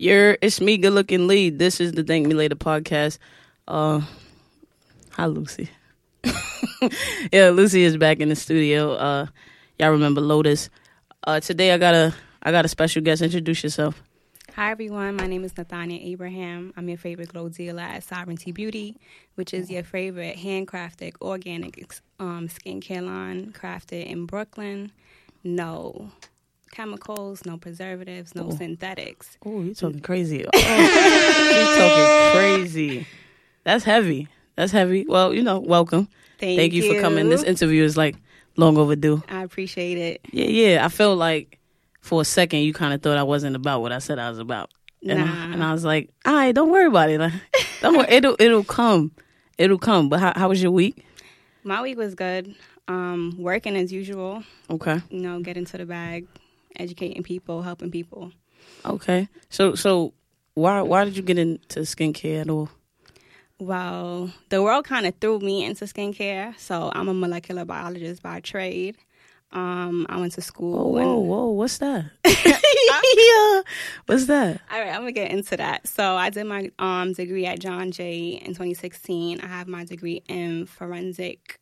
[0.00, 1.58] You're it's me, good looking lead.
[1.58, 3.18] This is the Thank Me Later podcast.
[3.68, 4.00] Uh,
[5.10, 5.68] hi, Lucy.
[7.30, 8.94] yeah, Lucy is back in the studio.
[8.94, 9.26] Uh,
[9.78, 10.70] y'all remember Lotus?
[11.24, 13.20] Uh, today I got a I got a special guest.
[13.20, 14.02] Introduce yourself.
[14.56, 16.72] Hi everyone, my name is Nathania Abraham.
[16.78, 18.96] I'm your favorite glow dealer at Sovereignty Beauty,
[19.34, 21.78] which is your favorite handcrafted organic
[22.18, 24.92] um, skincare line crafted in Brooklyn.
[25.44, 26.10] No
[26.70, 28.56] chemicals, no preservatives, no Oh.
[28.56, 29.36] synthetics.
[29.44, 30.44] Oh, you're talking crazy?
[30.54, 33.06] Oh, you talking crazy?
[33.64, 34.28] That's heavy.
[34.56, 35.04] That's heavy.
[35.08, 36.08] Well, you know, welcome.
[36.38, 37.28] Thank, Thank you for coming.
[37.28, 38.16] This interview is like
[38.56, 39.22] long overdue.
[39.28, 40.20] I appreciate it.
[40.32, 40.84] Yeah, yeah.
[40.84, 41.58] I felt like
[42.00, 44.38] for a second you kind of thought I wasn't about what I said I was
[44.38, 44.70] about,
[45.06, 47.20] and, I, and I was like, "All right, don't worry about it.
[47.20, 47.32] Like,
[47.82, 48.06] don't worry.
[48.10, 49.12] It'll it'll come.
[49.58, 51.04] It'll come." But how how was your week?
[51.62, 52.54] My week was good.
[52.88, 54.42] Um, working as usual.
[54.70, 56.26] Okay, You know, getting to the bag,
[56.76, 58.32] educating people, helping people.
[58.84, 59.28] okay.
[59.48, 60.12] So so
[60.54, 62.68] why why did you get into skincare at all?
[63.58, 66.58] Well, the world kind of threw me into skincare.
[66.58, 68.96] So I'm a molecular biologist by trade.
[69.52, 70.92] Um, I went to school.
[70.94, 71.50] Whoa whoa and- whoa!
[71.50, 72.10] What's that?
[72.24, 73.60] yeah,
[74.06, 74.60] what's that?
[74.70, 75.88] All right, I'm gonna get into that.
[75.88, 79.40] So I did my um, degree at John Jay in 2016.
[79.40, 81.58] I have my degree in forensic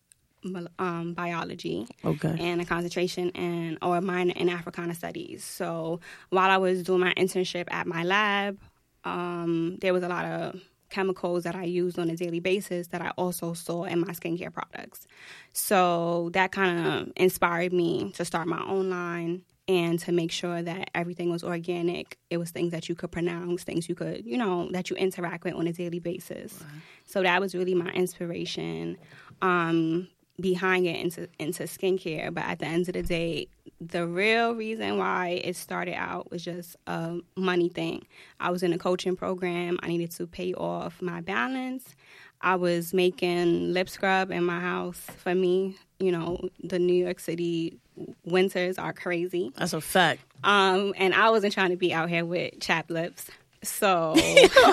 [0.78, 2.36] um, biology Okay.
[2.38, 5.44] and a concentration in or a minor in Africana studies.
[5.44, 6.00] So
[6.30, 8.58] while I was doing my internship at my lab,
[9.04, 13.02] um, there was a lot of chemicals that I used on a daily basis that
[13.02, 15.06] I also saw in my skincare products.
[15.52, 20.62] So that kind of inspired me to start my own line and to make sure
[20.62, 22.16] that everything was organic.
[22.30, 25.44] It was things that you could pronounce, things you could, you know, that you interact
[25.44, 26.64] with on a daily basis.
[27.04, 28.96] So that was really my inspiration
[29.42, 30.08] um,
[30.40, 32.32] behind it into into skincare.
[32.32, 33.48] But at the end of the day,
[33.80, 38.06] the real reason why it started out was just a money thing.
[38.40, 39.78] I was in a coaching program.
[39.82, 41.94] I needed to pay off my balance.
[42.40, 45.76] I was making lip scrub in my house for me.
[45.98, 47.78] You know, the New York City
[48.24, 49.52] winters are crazy.
[49.56, 50.20] That's a fact.
[50.44, 53.28] Um, and I wasn't trying to be out here with chapped lips.
[53.62, 54.14] So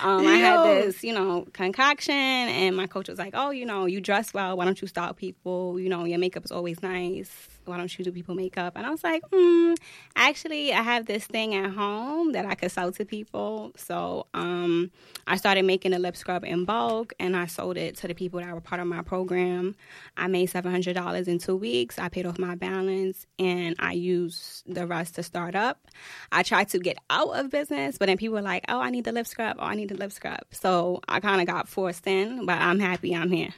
[0.00, 3.86] um, I had this, you know, concoction, and my coach was like, "Oh, you know,
[3.86, 4.56] you dress well.
[4.56, 5.78] Why don't you style people?
[5.78, 7.48] You know, your makeup is always nice.
[7.68, 9.74] Why don't you do people makeup?" And I was like, hmm,
[10.16, 14.90] "Actually, I have this thing at home that I could sell to people." So um,
[15.26, 18.40] I started making a lip scrub in bulk, and I sold it to the people
[18.40, 19.76] that were part of my program.
[20.16, 21.98] I made seven hundred dollars in two weeks.
[21.98, 25.86] I paid off my balance, and I used the rest to start up.
[26.32, 29.04] I tried to get out of business, but then people were like, "Oh, I need
[29.04, 29.56] the lip scrub.
[29.58, 32.80] Oh, I need the lip scrub." So I kind of got forced in, but I'm
[32.80, 33.54] happy I'm here.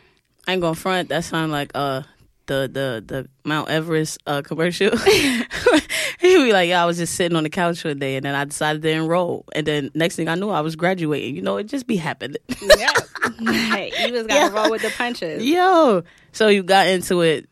[0.46, 1.08] I ain't gonna front.
[1.10, 2.02] That sound like uh
[2.50, 4.96] the the the Mount Everest uh commercial.
[5.06, 5.44] he
[6.20, 8.44] be like, yeah, I was just sitting on the couch one day, and then I
[8.44, 11.36] decided to enroll, and then next thing I knew, I was graduating.
[11.36, 12.36] You know, it just be happening.
[12.60, 12.92] Yeah,
[13.70, 15.44] hey, you just got to roll with the punches.
[15.44, 16.02] Yo,
[16.32, 17.48] so you got into it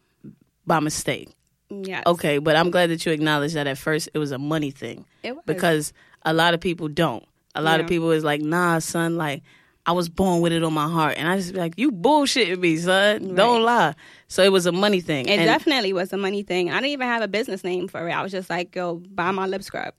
[0.66, 1.30] by mistake.
[1.70, 2.03] Yes.
[2.06, 5.04] Okay, but I'm glad that you acknowledged that at first it was a money thing
[5.22, 5.44] It was.
[5.47, 5.92] because
[6.22, 7.25] a lot of people don't.
[7.54, 9.42] A lot of people is like, nah, son, like
[9.88, 12.59] I was born with it on my heart, and I just be like, you bullshitting
[12.59, 13.34] me, son.
[13.34, 13.94] Don't lie.
[14.28, 15.26] So it was a money thing.
[15.26, 16.71] It and definitely was a money thing.
[16.71, 18.12] I didn't even have a business name for it.
[18.12, 19.94] I was just like, "Go buy my lip scrub."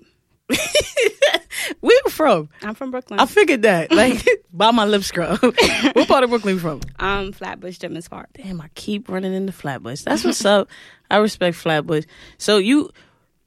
[1.80, 2.50] where you from?
[2.62, 3.20] I'm from Brooklyn.
[3.20, 3.90] I figured that.
[4.00, 4.24] Like,
[4.54, 5.40] buy my lip scrub.
[5.42, 6.82] what part of Brooklyn you from?
[7.00, 8.30] I'm Flatbush, Ditmas Park.
[8.34, 10.04] Damn, I keep running into Flatbush.
[10.04, 10.70] That's what's up.
[11.10, 12.06] I respect Flatbush.
[12.38, 12.92] So you,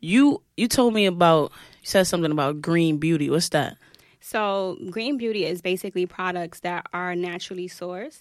[0.01, 1.53] you, you told me about.
[1.83, 3.31] You said something about green beauty.
[3.31, 3.77] What's that?
[4.25, 8.21] So, green beauty is basically products that are naturally sourced.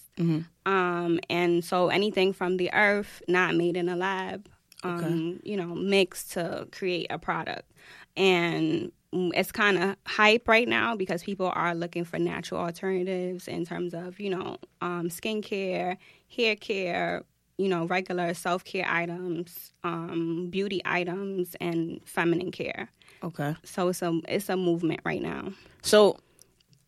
[0.66, 4.50] Um, and so, anything from the earth, not made in a lab,
[4.84, 7.72] um, you know, mixed to create a product.
[8.18, 13.64] And it's kind of hype right now because people are looking for natural alternatives in
[13.66, 15.98] terms of, you know, um, skincare,
[16.36, 17.24] hair care,
[17.58, 22.90] you know, regular self care items, um, beauty items, and feminine care.
[23.24, 23.56] Okay.
[23.64, 25.54] So it's a it's a movement right now.
[25.82, 26.18] So,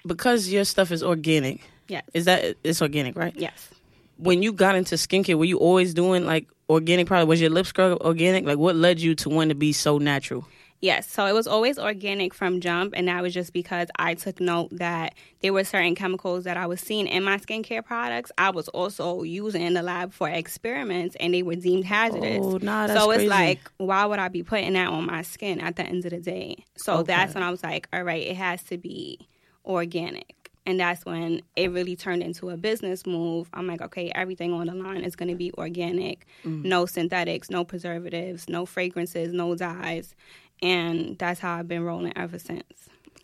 [0.06, 2.04] because your stuff is organic, Yes.
[2.14, 3.34] is that it's organic, right?
[3.36, 3.70] Yes.
[4.18, 7.28] When you got into skincare, were you always doing like organic product?
[7.28, 8.46] Was your lip scrub organic?
[8.46, 10.48] Like, what led you to want to be so natural?
[10.84, 11.10] Yes.
[11.10, 14.68] So it was always organic from jump, and that was just because I took note
[14.74, 18.34] that there were certain chemicals that I was seeing in my skincare products.
[18.38, 22.42] I was also using in the lab for experiments, and they were deemed hazardous.
[22.44, 23.30] Oh, nah, so it's crazy.
[23.30, 26.20] like, why would I be putting that on my skin at the end of the
[26.20, 26.66] day?
[26.76, 27.14] So Okay.
[27.14, 29.20] that's when I was like, all right, it has to be
[29.66, 30.36] organic.
[30.66, 33.50] And that's when it really turned into a business move.
[33.54, 36.64] I'm like, okay, everything on the line is going to be organic, Mm.
[36.66, 40.16] no synthetics, no preservatives, no fragrances, no dyes.
[40.64, 42.64] And that's how I've been rolling ever since.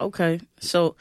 [0.01, 0.95] Okay, so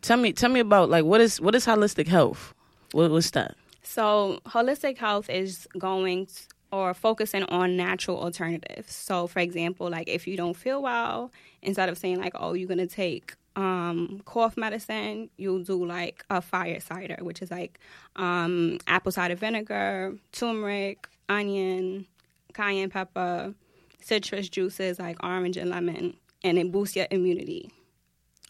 [0.00, 2.54] tell me tell me about like what is what is holistic health?
[2.92, 3.54] What, what's that?
[3.82, 6.28] So holistic health is going
[6.72, 8.94] or focusing on natural alternatives.
[8.94, 11.30] So for example, like if you don't feel well,
[11.62, 16.40] instead of saying like, oh, you're gonna take um, cough medicine, you'll do like a
[16.40, 17.78] fire cider, which is like
[18.16, 22.06] um, apple cider vinegar, turmeric, onion,
[22.54, 23.54] cayenne pepper,
[24.02, 26.14] citrus juices like orange and lemon,
[26.44, 27.70] and it boosts your immunity.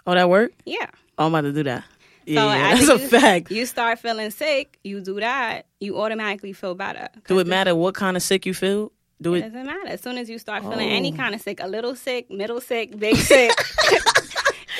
[0.06, 0.52] Oh, that work?
[0.64, 0.86] Yeah.
[1.18, 1.84] Oh, I'm about to do that.
[2.26, 3.50] So Yeah, yeah, after that's a you- fact.
[3.50, 7.08] You start feeling sick, you do that, you automatically feel better.
[7.26, 8.92] Do it matter what kind of sick you feel?
[9.22, 9.42] Do It it?
[9.52, 9.86] doesn't matter.
[9.88, 11.16] As soon as you start feeling any Oh.
[11.16, 13.50] kind of sick, a little sick, middle sick, big sick,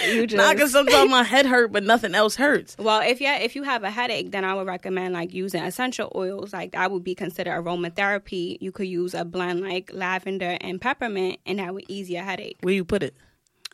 [0.07, 2.77] you just Nah, because sometimes my head hurt, but nothing else hurts.
[2.79, 6.11] Well, if you if you have a headache, then I would recommend like using essential
[6.15, 6.53] oils.
[6.53, 8.59] Like that would be considered aromatherapy.
[8.61, 12.59] You could use a blend like lavender and peppermint, and that would ease your headache.
[12.63, 13.15] Where you put it?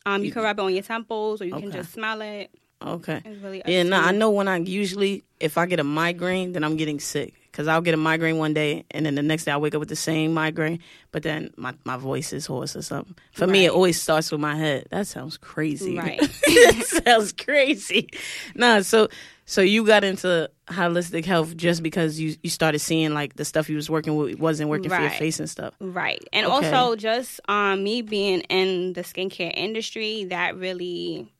[0.04, 2.50] Um, you can rub it on your temples, or you can just smell it.
[2.84, 3.22] Okay.
[3.42, 6.76] Really Yeah, no, I know when I usually if I get a migraine, then I'm
[6.76, 9.56] getting sick because I'll get a migraine one day and then the next day I
[9.56, 10.80] wake up with the same migraine,
[11.10, 13.14] but then my my voice is hoarse or something.
[13.32, 14.86] For me, it always starts with my head.
[14.90, 15.96] That sounds crazy.
[15.96, 16.20] Right.
[16.20, 18.08] that sounds crazy.
[18.54, 19.08] Nah, so
[19.46, 23.70] so you got into holistic health just because you you started seeing like the stuff
[23.70, 25.74] you was working with wasn't working for your face and stuff.
[25.80, 26.22] Right.
[26.32, 26.70] And Okay.
[26.72, 31.32] also just um me being in the skincare industry, that really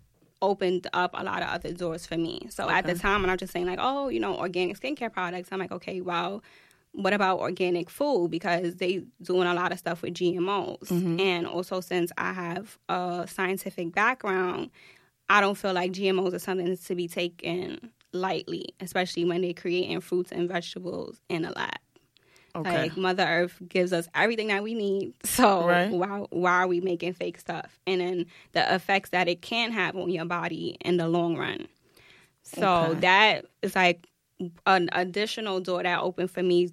[0.42, 2.46] opened up a lot of other doors for me.
[2.50, 5.12] So at the time when I was just saying like, oh, you know, organic skincare
[5.12, 6.42] products, I'm like, okay, well,
[6.92, 8.30] what about organic food?
[8.30, 10.88] Because they doing a lot of stuff with GMOs.
[10.88, 11.20] Mm-hmm.
[11.20, 14.70] And also since I have a scientific background,
[15.28, 20.00] I don't feel like GMOs are something to be taken lightly, especially when they're creating
[20.00, 21.78] fruits and vegetables in a lab.
[22.56, 22.82] Okay.
[22.82, 25.12] Like Mother Earth gives us everything that we need.
[25.24, 25.90] So Right.
[25.90, 27.78] why why are we making fake stuff?
[27.86, 31.66] And then the effects that it can have on your body in the long run.
[32.42, 33.00] So Okay.
[33.00, 34.08] that is like
[34.66, 36.70] an additional door that opened for me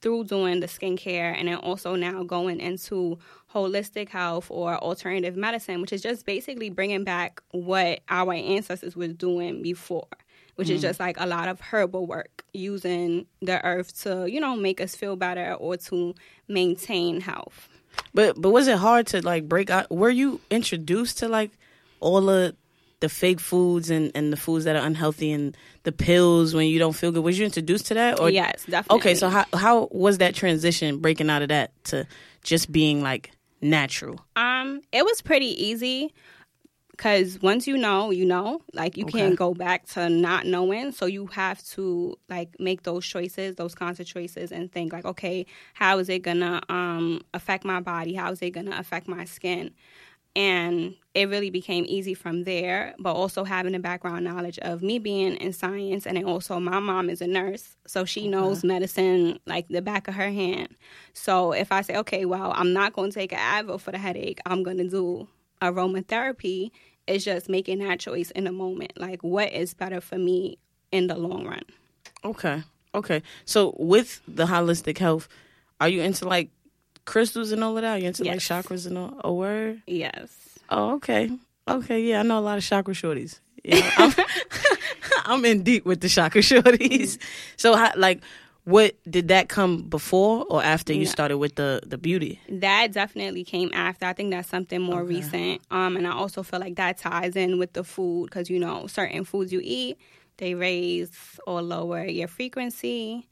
[0.00, 3.18] through doing the skincare and then also now going into
[3.54, 9.08] holistic health or alternative medicine, which is just basically bringing back what our ancestors were
[9.08, 10.08] doing before,
[10.56, 14.56] which is just like a lot of herbal work using the earth to, you know,
[14.56, 16.14] make us feel better or to
[16.48, 17.68] maintain health.
[18.12, 19.90] But but was it hard to like break out?
[19.90, 21.50] Were you introduced to like
[22.00, 22.56] all the
[23.00, 26.78] the fake foods and and the foods that are unhealthy and the pills when you
[26.78, 27.22] don't feel good?
[27.22, 28.18] Was you introduced to that?
[28.18, 28.96] Or yes, definitely.
[28.98, 32.06] okay, so how how was that transition breaking out of that to
[32.42, 33.30] just being like
[33.60, 34.20] natural?
[34.36, 36.12] Um, it was pretty easy
[36.96, 38.62] because once you know, you know.
[38.72, 39.18] Like you Okay.
[39.20, 40.92] can't go back to not knowing.
[40.92, 45.46] So you have to like make those choices, those conscious choices, and think like, okay,
[45.74, 48.14] how is it gonna um affect my body?
[48.14, 49.72] How is it gonna affect my skin?
[50.36, 54.98] And it really became easy from there, but also having the background knowledge of me
[54.98, 59.38] being in science, and then also my mom is a nurse, so she knows medicine
[59.46, 60.68] like the back of her hand.
[61.14, 63.98] So if I say, okay, well, I'm not going to take an Advil for the
[63.98, 65.26] headache, I'm going to do
[65.62, 66.70] aromatherapy.
[67.06, 70.58] is just making that choice in the moment, like what is better for me
[70.90, 71.62] in the long run.
[72.24, 72.62] Okay,
[72.94, 73.22] okay.
[73.44, 75.28] So with the holistic health,
[75.80, 76.50] are you into like
[77.04, 77.96] crystals and all of that?
[77.96, 78.50] Are you into Yes.
[78.50, 79.20] like chakras and all?
[79.22, 79.82] Oh, word.
[79.86, 80.34] Yes.
[80.68, 81.30] Oh, okay.
[81.68, 83.38] Okay, yeah, I know a lot of chakra shorties.
[83.62, 84.12] Yeah, I'm,
[85.26, 87.18] I'm in deep with the chakra shorties.
[87.56, 88.20] So, how, like,
[88.66, 91.10] what did that come before or after you No.
[91.10, 92.40] started with the the beauty?
[92.48, 94.06] That definitely came after.
[94.06, 95.14] I think that's something more Okay.
[95.16, 95.62] recent.
[95.70, 98.86] Um, and I also feel like that ties in with the food because you know
[98.88, 99.96] certain foods you eat
[100.38, 103.26] they raise or lower your frequency.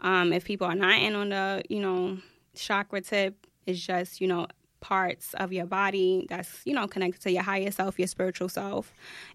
[0.00, 2.18] Um, if people are not in on the you know
[2.54, 4.46] chakra tip, it's just you know
[4.80, 8.92] parts of your body that's you know connected to your higher self, your spiritual self,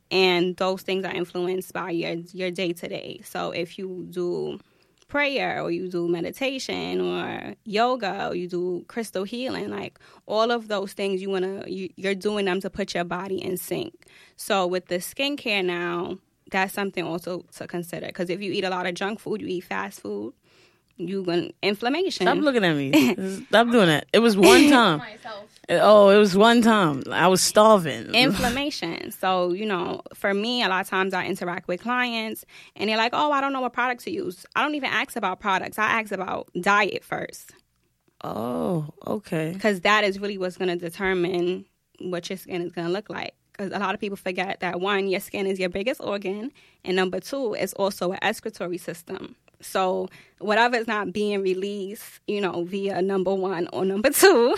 [0.09, 3.19] and those things are influenced by your your day to day.
[3.25, 4.59] So if you do
[5.11, 10.69] prayer or you do meditation or yoga or you do crystal healing like all of
[10.69, 13.93] those things you want to you, you're doing them to put your body in sync
[14.37, 16.17] so with the skincare now
[16.49, 19.47] that's something also to consider because if you eat a lot of junk food you
[19.47, 20.33] eat fast food
[20.95, 22.91] you going inflammation Stop looking at me.
[23.47, 24.05] Stop doing that.
[24.13, 25.01] It was one time.
[25.79, 27.03] Oh, it was one time.
[27.11, 28.13] I was starving.
[28.13, 29.11] inflammation.
[29.11, 32.43] So, you know, for me, a lot of times I interact with clients
[32.75, 34.45] and they're like, oh, I don't know what product to use.
[34.55, 35.79] I don't even ask about products.
[35.79, 37.51] I ask about diet first
[38.23, 39.51] Oh, okay.
[39.53, 41.65] because that is really what's going to determine
[41.99, 43.33] what your skin is going to look like.
[43.51, 46.51] Because a lot of people forget that one, your skin is your biggest organ,
[46.85, 49.35] and number two, it's also an excretory system.
[49.61, 54.55] So whatever's not being released, you know, via number one or number two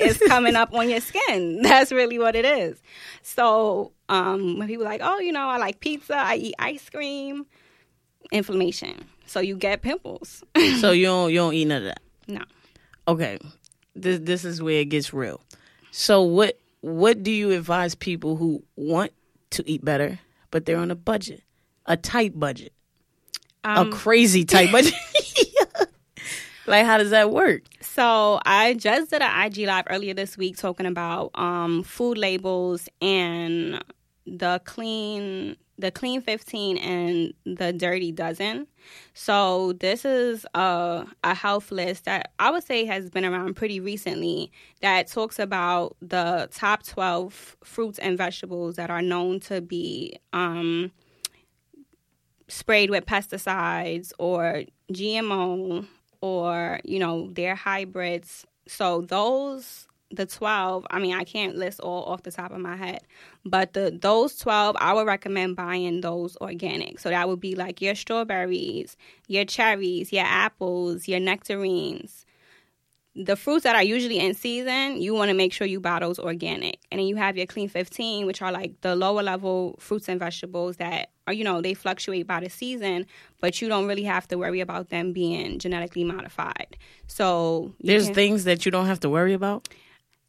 [0.00, 1.62] is coming up on your skin.
[1.62, 2.80] That's really what it is.
[3.22, 6.88] So um, when people are like, oh, you know, I like pizza, I eat ice
[6.90, 7.46] cream,
[8.32, 9.04] inflammation.
[9.26, 10.42] So you get pimples.
[10.80, 12.00] so you don't you don't eat none of that.
[12.26, 12.42] no.
[13.06, 13.38] Okay,
[13.94, 15.40] this this is where it gets real.
[15.90, 19.12] So what what do you advise people who want
[19.50, 20.18] to eat better
[20.50, 21.42] but they're on a budget,
[21.86, 22.72] a tight budget,
[23.64, 24.94] Um, a crazy type, budget?
[26.66, 27.62] like how does that work?
[27.80, 32.88] So I just did an IG live earlier this week talking about um, food labels
[33.00, 33.82] and
[34.26, 38.66] the clean the clean 15 and the dirty dozen.
[39.14, 43.78] So this is a, a health list that I would say has been around pretty
[43.78, 44.50] recently
[44.80, 50.90] that talks about the top 12 fruits and vegetables that are known to be um,
[52.48, 55.86] sprayed with pesticides or GMO
[56.20, 58.46] or you know their hybrids.
[58.66, 62.76] So those the 12, I mean I can't list all off the top of my
[62.76, 63.00] head,
[63.44, 66.98] but the those 12 I would recommend buying those organic.
[66.98, 72.24] So that would be like your strawberries, your cherries, your apples, your nectarines.
[73.16, 76.18] The fruits that are usually in season, you want to make sure you buy those
[76.20, 76.78] organic.
[76.92, 80.20] And then you have your clean 15, which are like the lower level fruits and
[80.20, 83.06] vegetables that are, you know, they fluctuate by the season,
[83.40, 86.76] but you don't really have to worry about them being genetically modified.
[87.08, 89.68] So There's can- things that you don't have to worry about.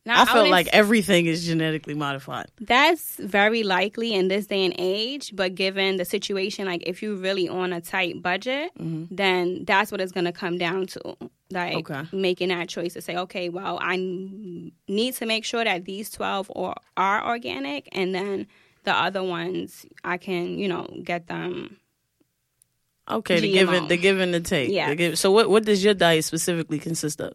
[0.09, 2.47] Now, I feel wouldn't like everything is genetically modified.
[2.59, 7.15] That's very likely in this day and age, but given the situation, like if you're
[7.15, 9.13] really on a tight budget, mm-hmm.
[9.13, 11.15] then that's what it's going to come down to.
[11.51, 12.03] Like Okay.
[12.11, 16.09] making that choice to say, okay, well, I n- need to make sure that these
[16.09, 18.47] 12 or, are organic, and then
[18.83, 21.77] the other ones, I can, you know, get them.
[23.09, 23.53] Okay, the GMO.
[23.53, 24.69] give and the give and the take.
[24.71, 24.89] Yeah.
[24.89, 27.33] The give- so what what does your diet specifically consist of?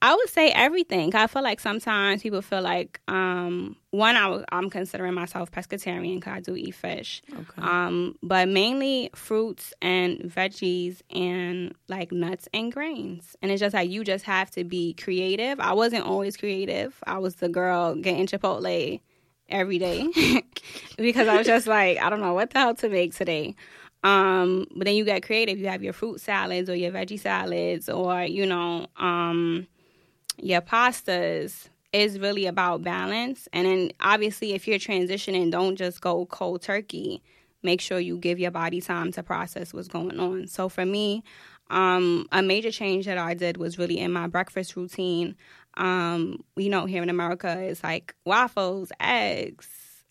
[0.00, 1.14] I would say everything.
[1.16, 6.16] I feel like sometimes people feel like um, one, I w- I'm considering myself pescatarian
[6.16, 7.20] because I do eat fish.
[7.32, 7.62] Okay.
[7.62, 13.34] Um, but mainly fruits and veggies and like nuts and grains.
[13.42, 15.58] And it's just like you just have to be creative.
[15.58, 16.94] I wasn't always creative.
[17.04, 19.00] I was the girl getting Chipotle
[19.48, 20.06] every day
[20.96, 23.56] because I was just like, I don't know what the hell to make today.
[24.04, 25.58] Um, but then you get creative.
[25.58, 29.66] You have your fruit salads or your veggie salads or, you know, um,
[30.40, 33.48] your pastas is really about balance.
[33.52, 37.22] And then obviously, if you're transitioning, don't just go cold turkey.
[37.62, 40.46] Make sure you give your body time to process what's going on.
[40.46, 41.24] So for me,
[41.70, 45.34] um, a major change that I did was really in my breakfast routine.
[45.74, 49.68] Um, you know, here in America, it's like waffles, eggs,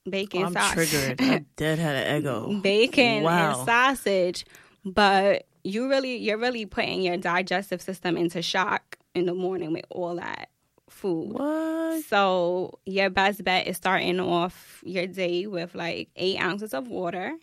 [0.10, 1.22] bacon, I'm sausage triggered.
[1.22, 2.60] I dead had an ego.
[2.62, 3.60] bacon Wow.
[3.60, 4.46] and sausage,
[4.86, 9.86] but you really you're really putting your digestive system into shock in the morning with
[9.90, 10.50] all that
[10.90, 11.34] food.
[11.34, 12.04] What?
[12.06, 17.34] So your best bet is starting off your day with like eight ounces of water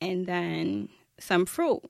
[0.00, 1.80] and then some fruit.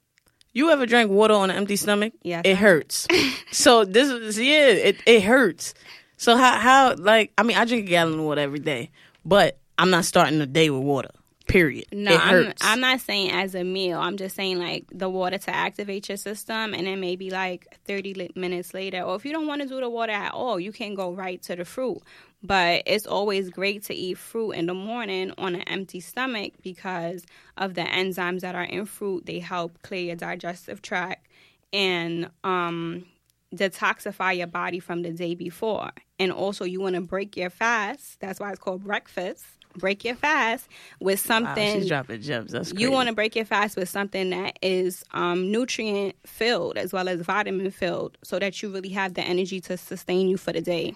[0.53, 2.13] You ever drank water on an empty stomach?
[2.23, 3.09] Yeah, It hurts.
[3.51, 5.75] so this is yeah, it it hurts.
[6.17, 8.91] So how how like I mean I drink a gallon of water every day,
[9.25, 11.11] but I'm not starting the day with water.
[11.47, 11.87] Period.
[11.93, 12.53] No, I'm.
[12.61, 13.99] I'm not saying as a meal.
[13.99, 18.31] I'm just saying like the water to activate your system, and then maybe like 30
[18.37, 20.95] minutes later, or if you don't want to do the water at all, you can
[20.95, 22.03] go right to the fruit.
[22.43, 27.25] But it's always great to eat fruit in the morning on an empty stomach because
[27.57, 29.27] of the enzymes that are in fruit.
[29.27, 31.27] They help clear your digestive tract
[31.73, 33.07] and um,
[33.55, 35.91] detoxify your body from the day before.
[36.19, 38.21] And also, you want to break your fast.
[38.21, 39.45] That's why it's called breakfast.
[39.77, 40.69] Break your fast
[41.01, 42.53] with Wow, something she's dropping gems.
[42.53, 42.83] That's crazy.
[42.83, 47.09] you want to break your fast with something that is um, nutrient filled as well
[47.09, 50.61] as vitamin filled so that you really have the energy to sustain you for the
[50.61, 50.95] day.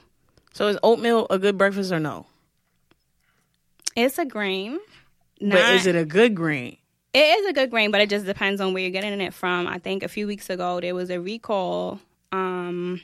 [0.52, 2.26] So is oatmeal a good breakfast or no?
[3.94, 4.78] It's a grain.
[5.40, 6.76] but is it a good grain?
[7.14, 9.66] It is a good grain, but it just depends on where you're getting it from.
[9.66, 11.98] I think a few weeks ago there was a recall
[12.30, 13.00] um,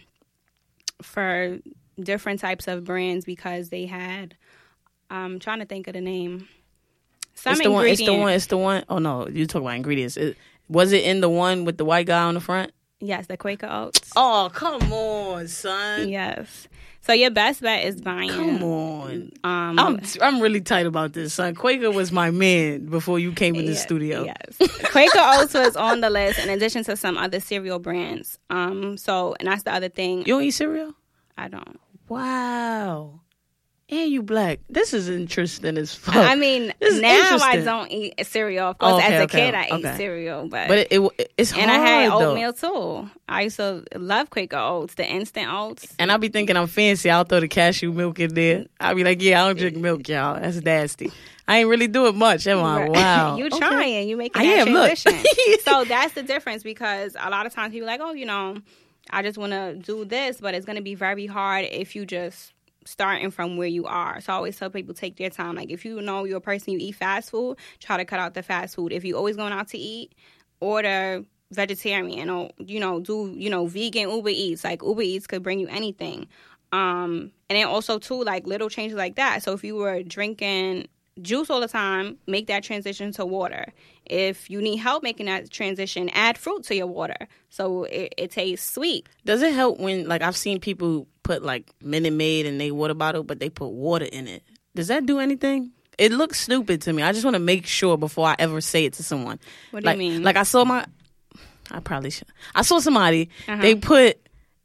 [1.01, 1.59] for
[1.99, 4.35] different types of brands because they had.
[5.13, 6.49] I'm trying to think of the name.
[7.35, 7.87] Some it's the one.
[7.87, 8.33] It's the one.
[8.33, 8.85] It's the one.
[8.89, 10.17] Oh no, you talk about ingredients.
[10.17, 10.37] It,
[10.69, 12.73] was it in the one with the white guy on the front?
[13.01, 14.11] Yes, the Quaker oats.
[14.17, 16.09] Oh come on, son.
[16.09, 16.69] Yes.
[17.03, 18.31] So your best bet is buying.
[18.31, 19.33] Come on.
[19.43, 21.55] Um, I'm I'm really tight about this, son.
[21.57, 24.25] Quaker was my man before you came in the studio.
[24.25, 24.71] Yes.
[24.93, 28.39] Quaker Oats was on the list in addition to some other cereal brands.
[28.51, 30.21] Um, so and that's the other thing.
[30.21, 30.95] You don't eat cereal?
[31.37, 31.81] I don't.
[32.09, 33.22] Wow.
[33.93, 34.61] And you black.
[34.71, 36.17] This is interesting as fuck.
[36.17, 38.71] I mean, now I don't eat cereal.
[38.71, 39.97] Of course, Oh, okay, as a okay, kid, I ate okay.
[39.97, 42.31] cereal, but, but it, it it's hard and I had though.
[42.31, 43.11] oatmeal too.
[43.29, 45.95] I used to love Quaker oats, the instant oats.
[45.99, 47.11] And I'll be thinking I'm fancy.
[47.11, 48.67] I'll throw the cashew milk in there.
[48.81, 50.41] I'll be like, yeah, I don't drink milk, y'all.
[50.41, 51.13] That's nasty.
[51.47, 52.89] I ain't really doing much, am I?
[52.89, 53.37] Wow.
[53.39, 55.13] you trying, you making I that am, transition.
[55.63, 58.57] so that's the difference because a lot of times people are like, oh, you know,
[59.11, 62.07] I just want to do this, but it's going to be very hard if you
[62.07, 62.53] just
[62.85, 64.21] starting from where you are.
[64.21, 65.57] So I always tell people take their time.
[65.57, 68.35] Like if you know you're a person you eat fast food, try to cut out
[68.35, 68.93] the fast food.
[68.93, 70.15] If you're always going out to eat,
[70.61, 74.65] order vegetarian or you know do you know vegan Uber Eats.
[74.65, 76.27] Like Uber Eats could bring you anything.
[76.73, 79.43] Um, and then also too like little changes like that.
[79.43, 80.89] So if you were drinking
[81.21, 83.73] juice all the time, make that transition to water.
[84.07, 88.31] If you need help making that transition, add fruit to your water so it, it
[88.31, 89.09] tastes sweet.
[89.25, 92.95] Does it help when, like, I've seen people put, like, Minute Maid in their water
[92.95, 94.43] bottle, but they put water in it?
[94.75, 95.71] Does that do anything?
[95.99, 97.03] It looks stupid to me.
[97.03, 99.39] I just want to make sure before I ever say it to someone.
[99.71, 100.23] What do like, you mean?
[100.23, 100.87] Like, I saw my.
[101.71, 102.29] I probably should.
[102.55, 103.61] I saw somebody, Uh-huh.
[103.63, 104.19] they put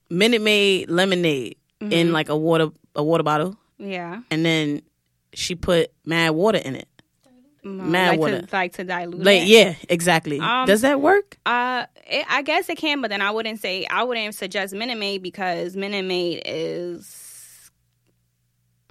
[0.10, 1.92] Minute Maid lemonade Mm-hmm.
[1.94, 4.82] in, like, a water a water bottle, Yeah, and then
[5.34, 6.88] she put mad water in it.
[7.65, 8.41] Mm, Mad like water.
[8.43, 9.24] to like to dilute.
[9.24, 9.48] Like, it.
[9.48, 10.39] yeah, exactly.
[10.39, 11.38] Um, Does that work?
[11.46, 14.98] Uh, it, I guess it can, but then I wouldn't say I wouldn't suggest Minute
[14.98, 17.72] Maid because Minute Maid is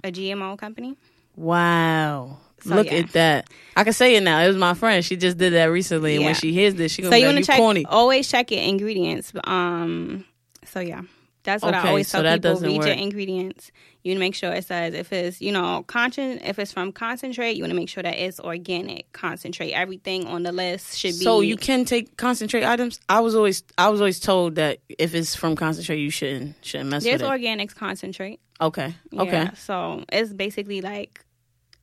[0.03, 0.95] a GMO company.
[1.35, 2.37] Wow.
[2.61, 2.99] So, Look yeah.
[2.99, 3.49] at that.
[3.75, 4.41] I can say it now.
[4.41, 5.05] It was my friend.
[5.05, 6.15] She just did that recently.
[6.15, 7.57] And when she hears this, she So gonna you be want like, to you check
[7.57, 7.85] corny.
[7.85, 9.31] always check your ingredients.
[9.43, 10.25] Um,
[10.65, 11.01] so yeah,
[11.43, 12.59] that's what I always so tell people.
[12.59, 13.71] Read your ingredients.
[14.07, 16.93] You want to make sure it says if it's you know concent if it's from
[16.93, 17.57] concentrate.
[17.57, 19.73] You want to make sure that it's organic concentrate.
[19.73, 21.25] Everything on the list should be.
[21.25, 23.01] So you can take concentrate items.
[23.09, 26.89] I was always I was always told that if it's from concentrate, you shouldn't shouldn't
[26.89, 27.41] mess there's with it.
[27.41, 28.39] There's organics concentrate.
[28.61, 31.25] okay, okay, Yeah, so it's basically like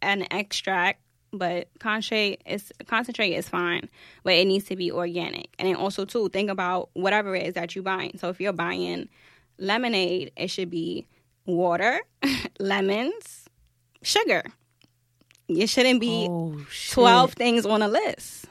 [0.01, 3.91] an extract, but concentrate is concentrate is fine,
[4.23, 5.49] but it needs to be organic.
[5.59, 8.17] And then also too, think about whatever it is that you're buying.
[8.17, 9.11] So if you're buying
[9.59, 11.07] lemonade, it should be
[11.47, 12.01] water,
[12.59, 13.49] lemons,
[14.03, 14.43] sugar.
[15.49, 16.95] You shouldn't be Oh shit!
[16.95, 18.47] twelve things on a list.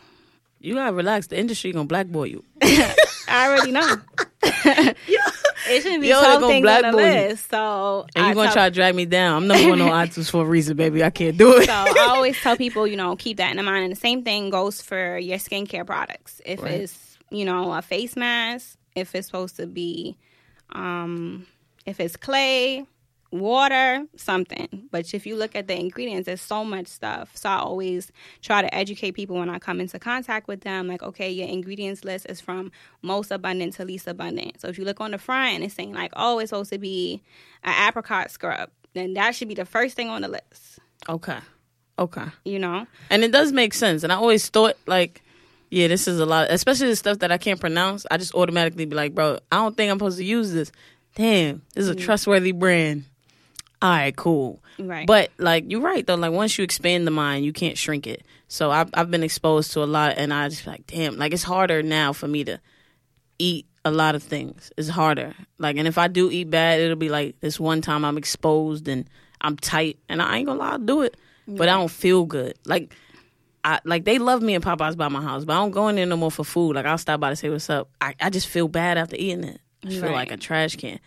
[0.59, 1.27] You gotta relax.
[1.27, 2.43] The industry gonna blackball you.
[2.61, 3.97] I already know.
[4.43, 6.95] it shouldn't be Yo, twelve gonna things on the you.
[6.95, 7.49] list.
[7.49, 9.43] So And I you gonna tell- try to drag me down.
[9.43, 11.03] I'm number one on iTunes for a reason, baby.
[11.03, 11.65] I can't do it.
[11.65, 13.85] So I always tell people, you know, keep that in mind.
[13.85, 16.41] And the same thing goes for your skincare products.
[16.45, 16.73] If Right.
[16.81, 20.15] it's, you know, a face mask, if it's supposed to be,
[20.73, 21.47] um,
[21.85, 22.85] if it's clay,
[23.33, 24.87] water, something.
[24.91, 27.35] But if you look at the ingredients, there's so much stuff.
[27.35, 30.87] So I always try to educate people when I come into contact with them.
[30.87, 34.61] Like, okay, your ingredients list is from most abundant to least abundant.
[34.61, 36.77] So if you look on the front and it's saying like, oh, it's supposed to
[36.77, 37.23] be
[37.63, 40.79] an apricot scrub, then that should be the first thing on the list.
[41.09, 41.39] Okay,
[41.97, 42.25] okay.
[42.45, 42.85] You know.
[43.09, 44.03] And it does make sense.
[44.03, 45.23] And I always thought like,
[45.71, 48.05] yeah, this is a lot, especially the stuff that I can't pronounce.
[48.11, 50.71] I just automatically be like, bro, I don't think I'm supposed to use this.
[51.15, 52.01] Damn, this is a mm.
[52.01, 53.05] trustworthy brand.
[53.81, 54.61] All right, cool.
[54.79, 55.05] Right.
[55.05, 56.15] But like you're right though.
[56.15, 58.23] Like once you expand the mind, you can't shrink it.
[58.47, 61.43] So I've I've been exposed to a lot, and I just like, damn, like it's
[61.43, 62.59] harder now for me to
[63.37, 64.71] eat a lot of things.
[64.77, 65.35] It's harder.
[65.57, 68.87] Like, and if I do eat bad, it'll be like this one time I'm exposed
[68.87, 69.09] and
[69.41, 72.57] I'm tight, and I ain't gonna lie, I'll do it, but I don't feel good.
[72.65, 72.95] Like.
[73.65, 75.95] I like they love me in Popeyes by my house, but I don't go in
[75.95, 76.75] there no more for food.
[76.75, 77.87] Like I'll stop by to say what's up.
[78.01, 79.61] I, I just feel bad after eating it.
[79.85, 80.99] I feel like a trash can.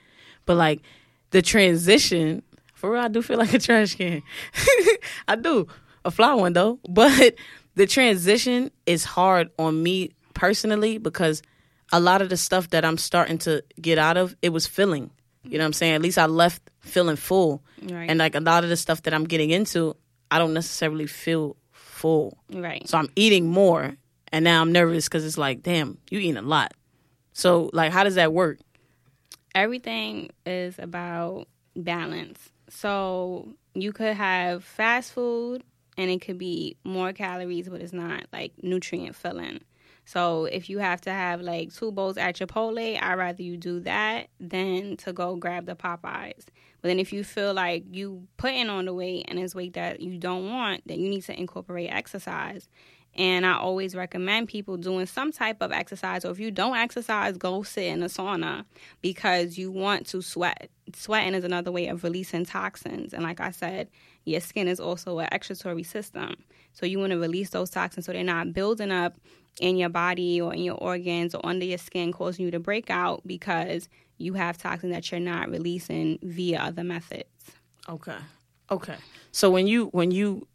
[0.45, 0.83] But like
[1.31, 2.43] the transition,
[2.75, 4.23] for real, I do feel like a trash can.
[5.29, 5.67] I do.
[6.05, 6.79] A fly one though.
[6.89, 7.35] But
[7.75, 11.43] the transition is hard on me personally because
[11.93, 15.11] a lot of the stuff that I'm starting to get out of, it was filling.
[15.45, 15.95] You know what I'm saying?
[15.95, 17.63] At least I left feeling full.
[17.83, 18.11] Right.
[18.11, 19.97] And like a lot of the stuff that I'm getting into,
[20.31, 22.39] I don't necessarily feel full.
[22.53, 22.87] Right.
[22.89, 23.97] So I'm eating more,
[24.33, 26.75] and now I'm nervous because it's like, damn, you eating a lot.
[27.33, 28.59] So like, how does that work?
[29.57, 32.53] Everything is about balance.
[32.69, 35.65] So you could have fast food
[35.97, 39.61] and it could be more calories, but it's not like nutrient filling.
[40.05, 43.81] So if you have to have like two bowls at Chipotle, I'd rather you do
[43.81, 46.45] that than to go grab the Popeyes.
[46.83, 50.01] But then if you feel like you putting on the weight and it's weight that
[50.01, 52.69] you don't want, then you need to incorporate exercise.
[53.17, 56.25] And I always recommend people doing some type of exercise.
[56.25, 58.65] Or if you don't exercise, go sit in a sauna
[59.01, 60.71] because you want to sweat.
[60.95, 63.15] Sweating is another way of releasing toxins.
[63.15, 63.89] And like I said,
[64.25, 66.37] your skin is also an excretory system.
[66.75, 69.17] So you want to release those toxins so they're not building up
[69.61, 72.91] in your body or in your organs or under your skin, causing you to break
[72.91, 77.25] out because you have toxins that you're not releasing via other methods.
[77.89, 78.17] Okay.
[78.71, 78.97] Okay.
[79.33, 80.47] So when you when you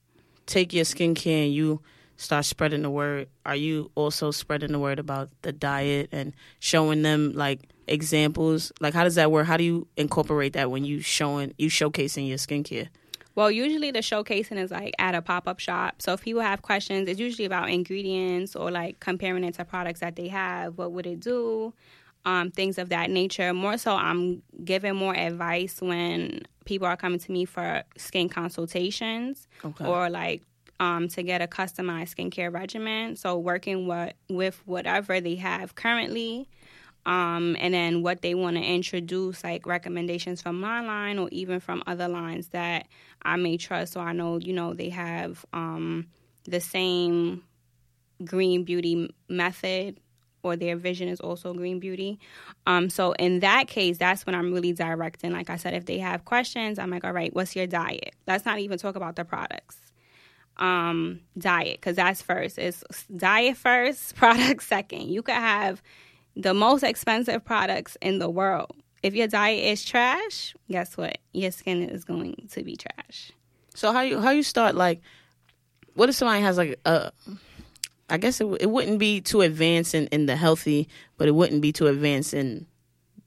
[0.45, 1.81] take your skincare and you
[2.21, 7.01] start spreading the word, are you also spreading the word about the diet and showing
[7.01, 8.71] them like examples?
[8.79, 9.47] Like how does that work?
[9.47, 12.89] How do you incorporate that when you showing you showcasing your skincare?
[13.33, 16.01] Well, usually the showcasing is like at a pop up shop.
[16.01, 20.01] So if people have questions, it's usually about ingredients or like comparing it to products
[20.01, 20.77] that they have.
[20.77, 21.73] What would it do?
[22.23, 23.51] Um, things of that nature.
[23.51, 29.47] More so, I'm giving more advice when people are coming to me for skin consultations
[29.65, 29.85] Okay.
[29.85, 30.43] or like
[30.81, 33.15] um, to get a customized skincare regimen.
[33.15, 36.49] So working what, with whatever they have currently.
[37.05, 41.59] Um, and then what they want to introduce, like recommendations from my line or even
[41.59, 42.87] from other lines that
[43.21, 43.93] I may trust.
[43.93, 46.07] So I know, you know, they have um,
[46.45, 47.43] the same
[48.25, 49.99] green beauty method
[50.43, 52.19] or their vision is also green beauty.
[52.65, 55.31] Um, so in that case, that's when I'm really directing.
[55.31, 58.15] Like I said, if they have questions, I'm like, all right, what's your diet?
[58.25, 59.90] Let's not even talk about the products.
[60.61, 62.59] Um, diet, because that's first.
[62.59, 62.83] It's
[63.17, 65.09] diet first, product second.
[65.09, 65.81] You could have
[66.35, 68.75] the most expensive products in the world.
[69.01, 71.17] If your diet is trash, guess what?
[71.33, 73.31] Your skin is going to be trash.
[73.73, 75.01] So how you how you start like
[75.95, 77.11] what if somebody has like a
[78.09, 81.61] I guess it, it wouldn't be too advanced in, in the healthy, but it wouldn't
[81.61, 82.67] be too advanced in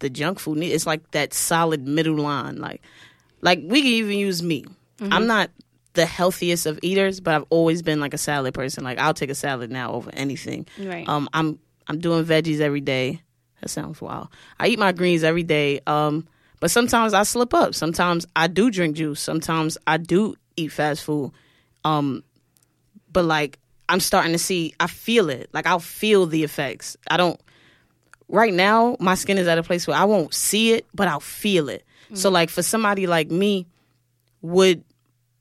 [0.01, 0.62] the junk food.
[0.62, 2.59] It's like that solid middle line.
[2.59, 2.83] Like
[3.40, 4.64] like we can even use me.
[5.01, 5.51] I'm not
[5.94, 8.85] the healthiest of eaters, but I've always been like a salad person.
[8.85, 10.66] Like I'll take a salad now over anything.
[10.78, 11.09] Right.
[11.09, 13.22] Um, I'm I'm doing veggies every day.
[13.61, 14.28] That sounds wild.
[14.59, 15.80] I eat my greens every day.
[15.87, 16.26] Um,
[16.61, 17.74] but sometimes I slip up.
[17.74, 19.20] Sometimes I do drink juice.
[19.20, 21.33] Sometimes I do eat fast food.
[21.85, 22.24] Um,
[23.12, 25.48] but like I'm starting to see, I feel it.
[25.52, 26.96] Like I'll feel the effects.
[27.09, 27.40] I don't.
[28.28, 31.20] Right now, my skin is at a place where I won't see it, but I'll
[31.20, 31.85] feel it.
[32.14, 33.66] So like for somebody like me,
[34.40, 34.85] would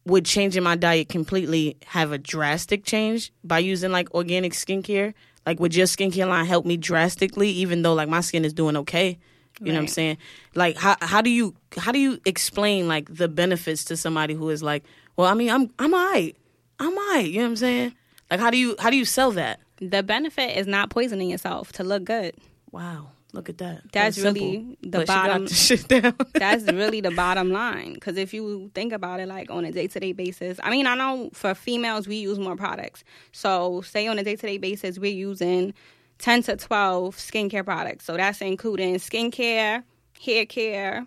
[0.05, 5.13] would changing my diet completely have a drastic change by using like organic skincare?
[5.45, 8.77] Like would your skincare line help me drastically even though like my skin is doing
[8.77, 9.17] okay?
[9.59, 10.17] You know what I'm saying?
[10.55, 14.49] Like how how do you how do you explain like the benefits to somebody who
[14.49, 14.83] is like,
[15.15, 16.35] well, I mean, I'm I'm alright.
[16.79, 17.95] I'm alright, you know what I'm saying?
[18.31, 19.59] Like how do you how do you sell that?
[19.89, 22.35] the benefit is not poisoning yourself to look good.
[22.71, 23.81] Wow, look at that.
[23.91, 24.45] That's simple.
[24.45, 26.15] really the bottom- the shit down.
[26.33, 27.93] That's really the bottom line.
[27.95, 30.87] Because if you think about it, like on a day to day basis, I mean,
[30.87, 33.03] I know for females we use more products.
[33.31, 35.73] So, say on a day to day basis, we're using
[36.19, 38.05] ten to twelve skincare products.
[38.05, 39.83] So that's including skincare,
[40.23, 41.05] hair care,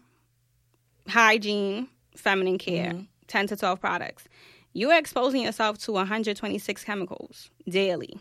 [1.09, 2.93] hygiene, feminine care.
[2.93, 3.03] Mm-hmm.
[3.29, 4.25] Ten to twelve products.
[4.73, 8.19] You're exposing yourself to 126 chemicals daily.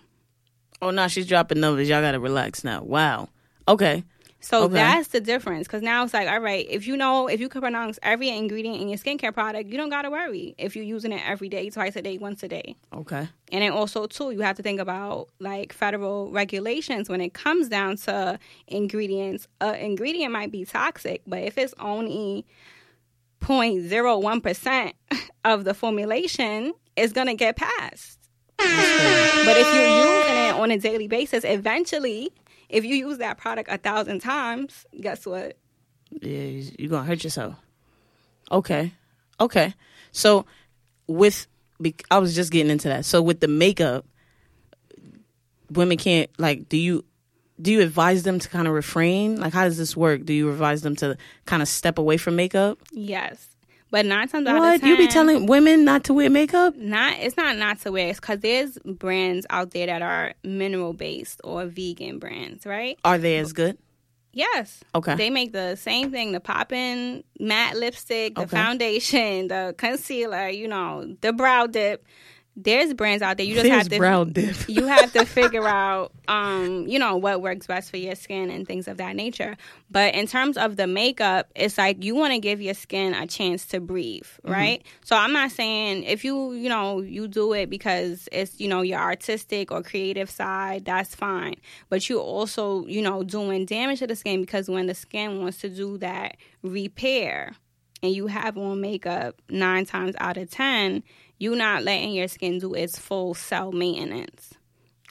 [0.82, 1.90] oh no, she's dropping numbers.
[1.90, 2.82] Y'all gotta relax now.
[2.82, 3.28] Wow.
[3.68, 4.04] Okay.
[4.42, 4.76] So Okay.
[4.76, 5.68] that's the difference.
[5.68, 8.80] Because now it's like, all right, if you know, if you can pronounce every ingredient
[8.80, 11.72] in your skincare product, you don't got to worry if you're using it every day,
[11.72, 12.76] twice a day, once a day.
[12.94, 13.28] Okay.
[13.52, 17.70] And then also, too, you have to think about like federal regulations when it comes
[17.70, 19.48] down to ingredients.
[19.62, 22.46] An ingredient might be toxic, but if it's only
[23.42, 24.94] 0.01%
[25.46, 28.20] of the formulation, it's going to get passed.
[28.58, 32.32] But if you're using it on a daily basis, eventually,
[32.70, 35.58] if you use that product a thousand times, guess what?
[36.22, 37.56] Yeah, you're gonna hurt yourself.
[38.52, 38.94] Okay,
[39.40, 39.74] okay.
[40.12, 40.46] So
[41.08, 41.48] with,
[42.10, 43.06] I was just getting into that.
[43.06, 44.06] So with the makeup,
[45.72, 46.70] women can't like.
[46.70, 47.06] Do you
[47.62, 49.40] do you advise them to kind of refrain?
[49.40, 50.26] Like, how does this work?
[50.26, 52.80] Do you advise them to kind of step away from makeup?
[52.92, 53.50] Yes.
[53.96, 56.76] But nine times out of What ten, you be telling women not to wear makeup?
[56.76, 58.10] not it's not not to wear.
[58.10, 63.00] It's because there's brands out there that are mineral based or vegan brands, right?
[63.06, 63.78] Are they as good?
[64.34, 64.82] Yes.
[64.94, 65.16] Okay.
[65.16, 68.58] They make the same thing: the popping matte lipstick, the Okay.
[68.58, 70.50] foundation, the concealer.
[70.50, 72.06] You know, the brow dip.
[72.58, 73.46] There's brands out there.
[73.46, 74.56] You just There's have to brow dip.
[74.70, 78.66] you have to figure out, um, you know, what works best for your skin and
[78.66, 79.58] things of that nature.
[79.92, 83.28] But in terms of the makeup, it's like you want to give your skin a
[83.28, 84.52] chance to breathe, Mm-hmm.
[84.52, 84.86] right?
[85.04, 88.82] So I'm not saying if you, you know, you do it because it's, you know,
[88.84, 91.56] your artistic or creative side, that's fine.
[91.90, 95.58] But you also, you know, doing damage to the skin because when the skin wants
[95.60, 97.54] to do that repair
[98.02, 101.04] and you have on makeup nine times out of ten,
[101.38, 104.54] you're not letting your skin do its full cell maintenance.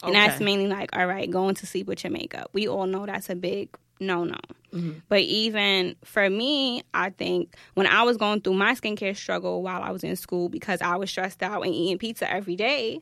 [0.03, 2.51] And that's mainly like, all right, going to sleep with your makeup.
[2.53, 4.37] We all know that's a big no no.
[4.73, 4.99] Mm-hmm.
[5.09, 9.83] But even for me, I think when I was going through my skincare struggle while
[9.83, 13.01] I was in school because I was stressed out and eating pizza every day,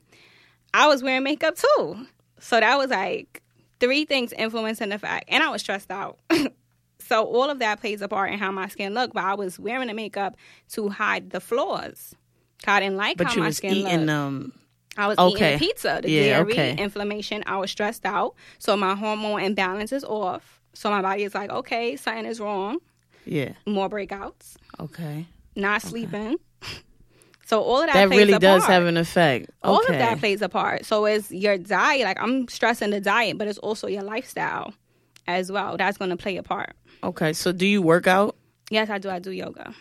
[0.75, 2.07] I was wearing makeup too.
[2.41, 3.43] So that was like
[3.81, 6.19] three things influencing the fact, and I was stressed out.
[6.99, 9.15] so all of that plays a part in how my skin looked.
[9.15, 10.37] But I was wearing the makeup
[10.73, 12.15] to hide the flaws.
[12.69, 14.11] I didn't like But how my was skin eating looked.
[14.11, 14.53] um
[14.97, 15.55] I was Okay.
[15.55, 16.77] eating pizza, the Yeah, dairy, okay.
[16.77, 17.43] inflammation.
[17.47, 20.61] I was stressed out, so my hormone imbalance is off.
[20.75, 22.79] So my body is like, okay, something is wrong.
[23.25, 23.53] yeah.
[23.67, 25.27] More breakouts, Okay.
[25.57, 26.37] not sleeping.
[27.45, 28.73] So all of that, That really does part.
[28.73, 29.51] have an effect.
[29.63, 30.87] all of that plays a part.
[30.87, 32.03] So it's your diet.
[32.05, 34.73] Like I'm stressing the diet, but it's also your lifestyle
[35.27, 35.77] as well.
[35.77, 36.75] That's going to play a part.
[37.05, 37.33] Okay.
[37.35, 38.37] So do you work out?
[38.71, 39.11] Yes, I do.
[39.11, 39.75] I do yoga.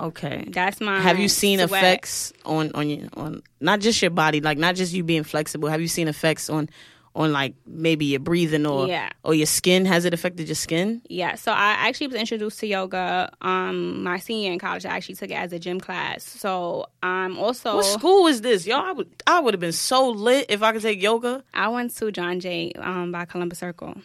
[0.00, 0.44] Okay.
[0.48, 1.00] That's my.
[1.00, 1.82] Have you seen sweat.
[1.82, 5.68] effects on on your on not just your body, like not just you being flexible?
[5.68, 6.68] Have you seen effects on
[7.16, 9.08] on like maybe your breathing or Yeah.
[9.24, 9.86] or your skin?
[9.86, 11.02] Has it affected your skin?
[11.08, 14.86] Yeah, so I actually was introduced to yoga um my senior year in college.
[14.86, 16.22] I actually took it as a gym class.
[16.22, 18.84] So I'm also What school is this, y'all?
[18.84, 21.42] I would I would have been so lit if I could take yoga.
[21.52, 23.96] I went to John Jay um by Columbus Circle.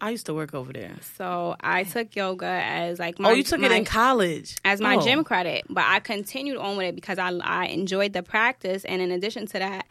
[0.00, 0.94] I used to work over there.
[1.16, 4.80] So I took yoga as like oh, my oh, you took it in college as
[4.80, 5.00] my Oh.
[5.00, 9.00] gym credit, but I continued on with it because I I enjoyed the practice, and
[9.00, 9.86] in addition to that,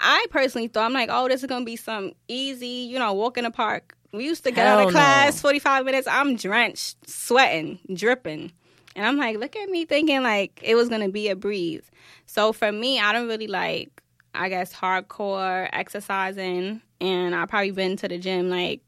[0.00, 3.36] I personally thought I'm like, oh, this is gonna be some easy, you know, walk
[3.36, 3.96] in the park.
[4.12, 5.48] We used to get out of class, no.
[5.48, 6.06] 45 minutes.
[6.08, 8.52] I'm drenched, sweating, dripping,
[8.96, 11.82] and I'm like, look at me thinking like it was gonna be a breeze.
[12.26, 14.02] So for me, I don't really like,
[14.34, 18.80] I guess, hardcore exercising, and I've probably been to the gym like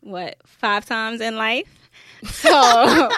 [0.00, 1.66] what five times in life.
[2.24, 3.10] So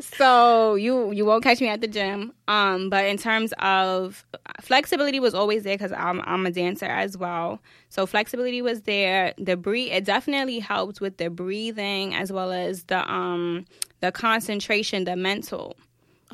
[0.00, 2.32] so you you won't catch me at the gym.
[2.48, 4.24] Um, but in terms of
[4.60, 7.60] flexibility was always there because I'm I'm a dancer as well.
[7.90, 9.34] So flexibility was there.
[9.38, 13.64] The breathe it definitely helped with the breathing as well as the um
[14.00, 15.76] the concentration, the mental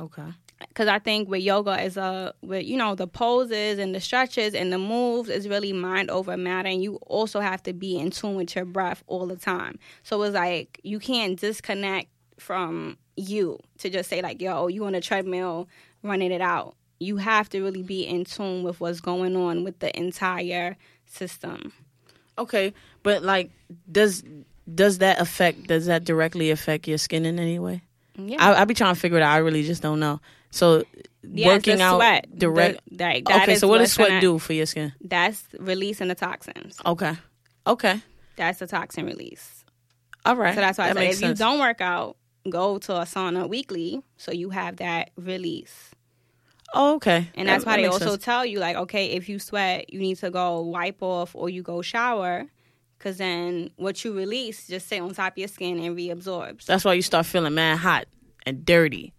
[0.00, 0.32] Okay.
[0.68, 4.54] Because I think with yoga is a with you know the poses and the stretches
[4.54, 8.10] and the moves is really mind over matter, and you also have to be in
[8.10, 9.78] tune with your breath all the time.
[10.02, 14.94] So it's like you can't disconnect from you to just say like, "Yo, you on
[14.94, 15.68] a treadmill
[16.02, 19.78] running it out." You have to really be in tune with what's going on with
[19.80, 21.72] the entire system.
[22.38, 22.72] Okay,
[23.02, 23.50] but like,
[23.90, 24.22] does
[24.72, 25.66] does that affect?
[25.66, 27.82] Does that directly affect your skin in any way?
[28.16, 28.36] Yeah.
[28.40, 29.32] I I be trying to figure it out.
[29.32, 30.20] I really just don't know.
[30.54, 30.84] So
[31.22, 32.80] Yes, working out sweat, direct.
[32.90, 34.92] the- like, that okay, is so what does sweat do for your skin?
[35.00, 36.78] That's releasing the toxins.
[36.84, 37.14] Okay,
[37.66, 38.00] okay,
[38.36, 39.64] That's the toxin release.
[40.26, 40.54] all right.
[40.54, 41.38] So that's why that I said if sense.
[41.40, 42.16] you don't work out,
[42.48, 45.90] go to a sauna weekly so you have that release.
[46.74, 48.24] Oh, okay, And That- that's why that they also sense.
[48.24, 51.62] tell you like, okay, if you sweat, you need to go wipe off or you
[51.62, 52.44] go shower,
[52.98, 56.66] because then what you release just stay on top of your skin and reabsorbs.
[56.66, 58.06] That's why you start feeling mad hot
[58.44, 59.13] and dirty.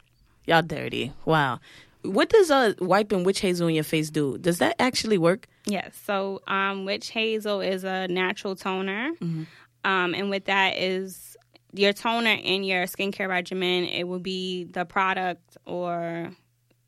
[0.45, 1.11] Y'all dirty.
[1.25, 1.59] Wow.
[2.03, 4.37] What does uh wiping witch hazel on your face do?
[4.37, 5.47] Does that actually work?
[5.65, 5.95] Yes.
[6.05, 9.43] So, um, witch hazel is a natural toner, Mm-hmm.
[9.83, 11.35] um, and with that is
[11.73, 13.85] your toner in your skincare regimen.
[13.85, 16.31] It will be the product or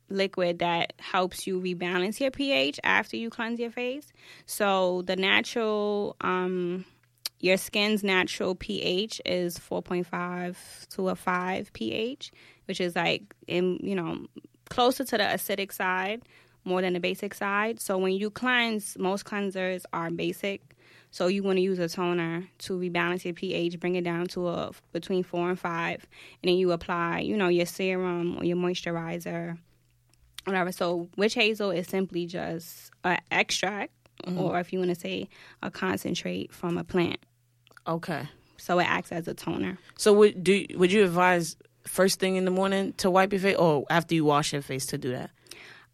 [0.08, 4.06] liquid that helps you rebalance your pH after you cleanse your face.
[4.46, 6.84] So, the natural, um,
[7.40, 12.30] your skin's natural pH is 4.5 to a 5 pH,
[12.68, 14.26] which is like in you know
[14.68, 16.22] closer to the acidic side
[16.64, 17.80] more than the basic side.
[17.80, 20.76] So when you cleanse, most cleansers are basic.
[21.10, 24.48] So you want to use a toner to rebalance your pH, bring it down to
[24.48, 26.06] a between four and five,
[26.42, 29.56] and then you apply, you know, your serum or your moisturizer,
[30.44, 30.70] whatever.
[30.70, 33.92] So witch hazel is simply just an extract,
[34.24, 34.38] mm-hmm.
[34.38, 35.28] or if you want to say
[35.62, 37.20] a concentrate from a plant.
[37.86, 38.28] Okay.
[38.58, 39.78] So it acts as a toner.
[39.96, 41.56] So would do would you advise
[41.88, 44.86] first thing in the morning to wipe your face, or after you wash your face
[44.86, 45.30] to do that?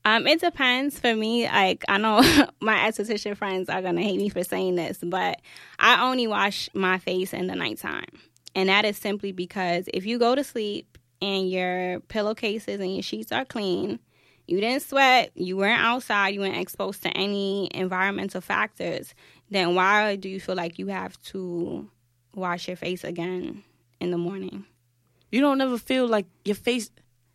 [0.05, 1.45] Um, it depends for me.
[1.47, 2.21] Like I know
[2.61, 5.41] my esthetician friends are gonna hate me for saying this, but
[5.79, 8.21] I only wash my face in the nighttime,
[8.55, 13.03] and that is simply because if you go to sleep and your pillowcases and your
[13.03, 13.99] sheets are clean,
[14.47, 19.15] you didn't sweat, you weren't outside, you weren't exposed to any environmental factors,
[19.51, 21.89] then why do you feel like you have to
[22.35, 23.63] wash your face again
[24.01, 24.67] in the morning?
[25.35, 26.93] You don't never feel like your face.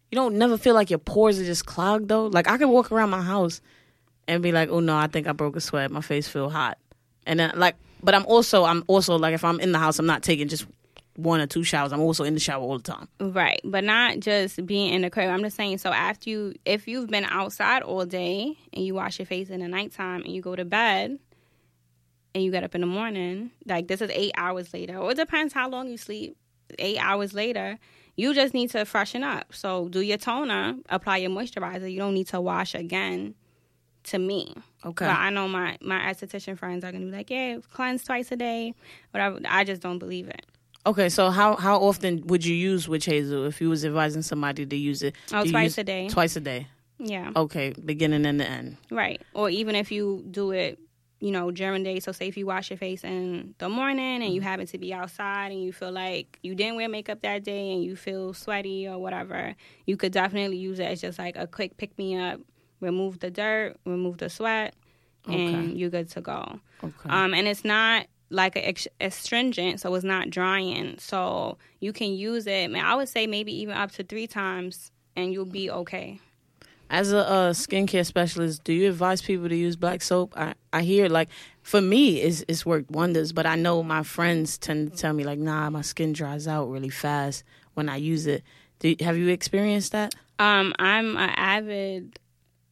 [0.09, 2.27] You don't never feel like your pores are just clogged though.
[2.27, 3.59] Like I could walk around my house
[4.25, 5.91] and be like, "Oh no, I think I broke a sweat.
[5.91, 6.77] My face feel hot."
[7.27, 10.05] And then like, but I'm also I'm also like if I'm in the house, I'm
[10.05, 10.65] not taking just
[11.17, 11.91] one or two showers.
[11.91, 13.09] I'm also in the shower all the time.
[13.19, 15.29] Right, but not just being in the crib.
[15.29, 15.79] I'm just saying.
[15.79, 19.59] So after you, if you've been outside all day and you wash your face in
[19.59, 21.19] the nighttime and you go to bed
[22.33, 25.17] and you get up in the morning, like this is eight hours later, or it
[25.17, 26.37] depends how long you sleep.
[26.77, 27.79] Eight hours later,
[28.15, 29.53] you just need to freshen up.
[29.53, 31.91] So do your toner, apply your moisturizer.
[31.91, 33.35] You don't need to wash again.
[34.03, 34.55] To me,
[34.85, 35.05] Okay.
[35.05, 38.37] but I know my my esthetician friends are gonna be like, yeah, cleanse twice a
[38.37, 38.73] day,
[39.11, 39.39] whatever.
[39.47, 40.45] I just don't believe it.
[40.85, 44.65] Okay, so how how often would you use witch hazel if you was advising somebody
[44.65, 45.15] to use it?
[45.33, 46.07] Oh, twice a day.
[46.07, 46.67] Twice a day.
[46.97, 47.31] Yeah.
[47.35, 48.77] Okay, beginning and the end.
[48.89, 49.21] Right.
[49.33, 50.79] Or even if you do it,
[51.19, 51.99] you know, the day.
[51.99, 54.93] So say if you wash your face in the morning and you happen to be
[54.93, 58.87] outside and you feel like you didn't wear makeup that day and you feel sweaty
[58.87, 59.55] or whatever,
[59.85, 62.39] you could definitely use it as just like a quick pick me up,
[62.79, 64.75] remove the dirt, remove the sweat,
[65.27, 65.77] and Okay.
[65.77, 66.59] you're good to go.
[66.83, 67.09] Okay.
[67.09, 70.97] Um, and it's not like a astringent, so it's not drying.
[70.99, 72.73] So you can use it.
[72.73, 76.19] I would say maybe even up to three times, and you'll be okay.
[76.89, 80.33] As a uh, skincare specialist, do you advise people to use black soap?
[80.35, 81.29] I, I hear like
[81.61, 85.23] for me, it's it's worked wonders, but I know my friends tend to tell me
[85.23, 87.43] like, nah, my skin dries out really fast
[87.75, 88.43] when I use it.
[88.79, 90.15] Do, have you experienced that?
[90.39, 92.17] Um, I'm an avid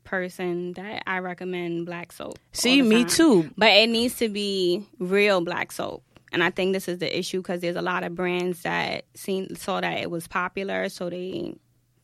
[0.04, 2.40] person that I recommend black soap.
[2.54, 3.52] See, me too.
[3.58, 6.04] But it needs to be real black soap.
[6.32, 9.56] And I think this is the issue because there's a lot of brands that seen
[9.56, 11.56] saw that it was popular, so they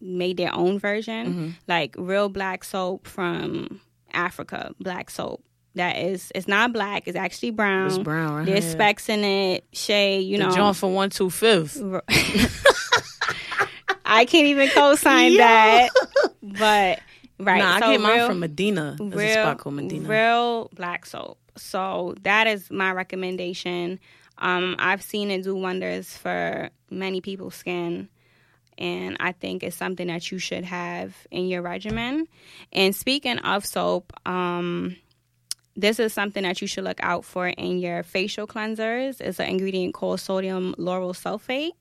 [0.03, 1.49] made their own version, Mm-hmm.
[1.67, 3.79] like real black soap from
[4.11, 5.43] Africa, black soap.
[5.75, 7.87] That is, it's not black; it's actually brown.
[7.87, 8.45] It's brown, right?
[8.45, 8.71] There's Yeah.
[8.71, 10.27] specks in it, shade.
[10.27, 11.81] You The know, joint for one two fifth.
[14.05, 15.37] I can't even co-sign Yo.
[15.39, 15.89] that.
[16.43, 16.99] But
[17.39, 18.95] right, Nah, so I get mine real- from Medina.
[18.99, 20.07] There's a real, spot called Medina.
[20.07, 21.39] real black soap.
[21.57, 23.99] So that is my recommendation.
[24.37, 28.09] Um, I've seen it do wonders for many people's skin,
[28.77, 32.27] and I think it's something that you should have in your regimen.
[32.71, 34.95] And speaking of soap, um,
[35.75, 39.19] this is something that you should look out for in your facial cleansers.
[39.19, 41.71] It's an ingredient called sodium lauryl sulfate.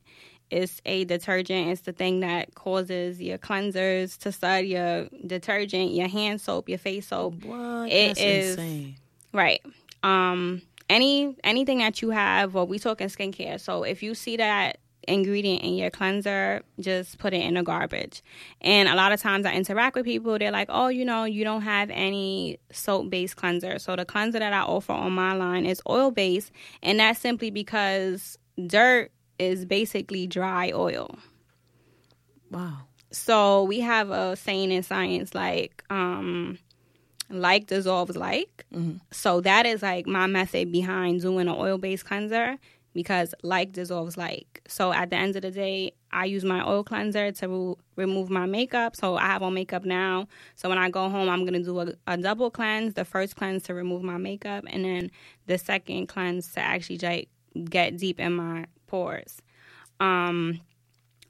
[0.50, 1.68] It's a detergent.
[1.70, 6.78] It's the thing that causes your cleansers to stud, your detergent, your hand soap, your
[6.78, 7.42] face soap.
[7.44, 7.90] What?
[7.90, 8.96] It That's is- insane.
[9.32, 9.62] Right.
[10.02, 13.58] Um any anything that you have, well we talking skincare.
[13.60, 18.22] So if you see that ingredient in your cleanser, just put it in the garbage.
[18.60, 21.44] And a lot of times I interact with people, they're like, Oh, you know, you
[21.44, 23.78] don't have any soap based cleanser.
[23.78, 27.50] So the cleanser that I offer on my line is oil based and that's simply
[27.50, 31.18] because dirt is basically dry oil.
[32.50, 32.82] Wow.
[33.10, 36.58] So we have a saying in science like um
[37.30, 38.64] like dissolves like.
[39.10, 42.58] So that is like my method behind doing an oil based cleanser
[42.94, 44.62] because like dissolves like.
[44.68, 48.30] So at the end of the day, I use my oil cleanser to re- remove
[48.30, 48.96] my makeup.
[48.96, 50.28] So I have on makeup now.
[50.56, 52.94] So when I go home, I'm gonna do a, a double cleanse.
[52.94, 55.10] The first cleanse to remove my makeup, and then
[55.46, 57.28] the second cleanse to actually like
[57.68, 59.40] get deep in my pores.
[60.00, 60.60] Um,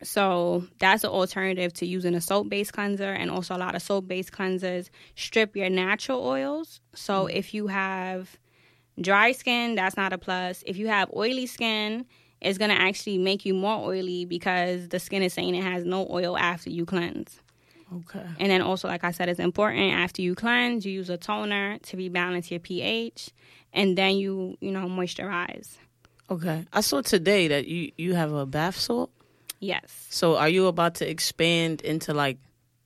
[0.02, 3.82] so that's an alternative to using a soap based cleanser and also a lot of
[3.82, 6.80] soap based cleansers strip your natural oils.
[6.94, 8.36] So if you have
[9.00, 10.62] dry skin, that's not a plus.
[10.66, 12.06] If you have oily skin,
[12.40, 15.84] it's going to actually make you more oily because the skin is saying it has
[15.84, 17.40] no oil after you cleanse.
[17.94, 18.24] Okay.
[18.38, 21.78] And then also, like I said, it's important after you cleanse, you use a toner
[21.78, 23.30] to rebalance your pH,
[23.72, 25.76] and then you, you know, moisturize.
[26.30, 26.64] Okay.
[26.72, 29.10] I saw today that you you have a bath salt.
[29.60, 30.06] Yes.
[30.08, 32.38] So are you about to expand into like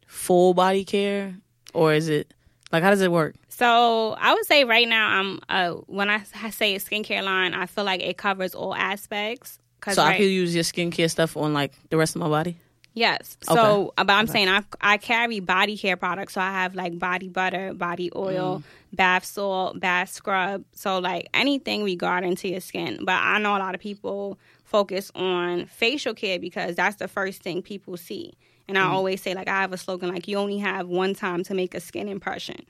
[0.07, 1.37] full body care,
[1.73, 2.35] or is it
[2.77, 3.35] like how does it work?
[3.49, 7.67] So I would say right now, I'm uh, when I say a skincare line, I
[7.67, 9.59] feel like it covers all aspects.
[9.91, 12.57] So I right- could use your skincare stuff on like the rest of my body.
[12.95, 13.37] Yes.
[13.47, 13.55] Okay.
[13.61, 16.33] So, uh, but I'm saying I I carry body care products.
[16.35, 18.19] So I have like body butter, body Mm.
[18.21, 18.63] oil,
[18.93, 20.65] bath salt, bath scrub.
[20.73, 23.01] So like anything regarding to your skin.
[23.05, 27.43] But I know a lot of people focus on facial care because that's the first
[27.43, 28.33] thing people see.
[28.69, 28.91] And I Mm.
[28.91, 31.75] always say like I have a slogan like you only have one time to make
[31.75, 32.67] a skin impression.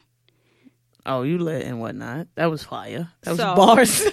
[1.09, 2.27] Oh, you lit and whatnot.
[2.35, 3.09] That was fire.
[3.23, 4.05] That was So- bars.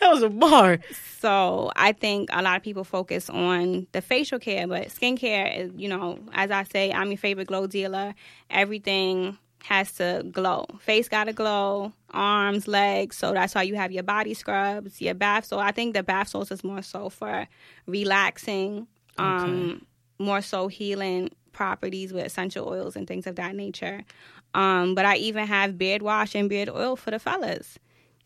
[0.00, 0.78] that was a bar.
[1.20, 5.70] So I think a lot of people focus on the facial care, but skincare is,
[5.76, 8.14] you know, as I say, I'm your favorite glow dealer.
[8.50, 10.66] Everything has to glow.
[10.78, 13.16] Face got to glow, arms, legs.
[13.16, 15.46] So that's why you have your body scrubs, your bath.
[15.46, 17.48] So I think the bath salts is more so for
[17.86, 18.86] relaxing,
[19.18, 19.84] um,
[20.18, 24.02] more so healing properties with essential oils and things of that nature.
[24.54, 27.78] Um, but I even have beard wash and beard oil for the fellas.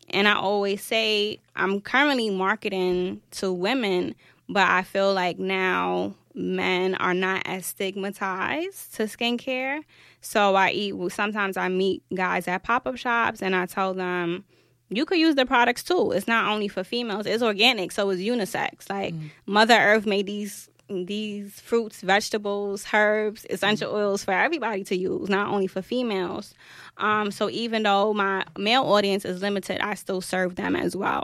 [0.09, 4.15] And I always say I'm currently marketing to women,
[4.49, 9.83] but I feel like now men are not as stigmatized to skincare.
[10.21, 14.43] So I eat, sometimes I meet guys at pop up shops and I tell them,
[14.89, 16.11] you could use the products too.
[16.11, 18.89] It's not only for females, it's organic, so it's unisex.
[18.89, 20.69] Like Mother Earth made these
[21.05, 26.53] these fruits, vegetables, herbs, essential oils for everybody to use, not only for females.
[26.97, 31.23] Um, so even though my male audience is limited, I still serve them as well.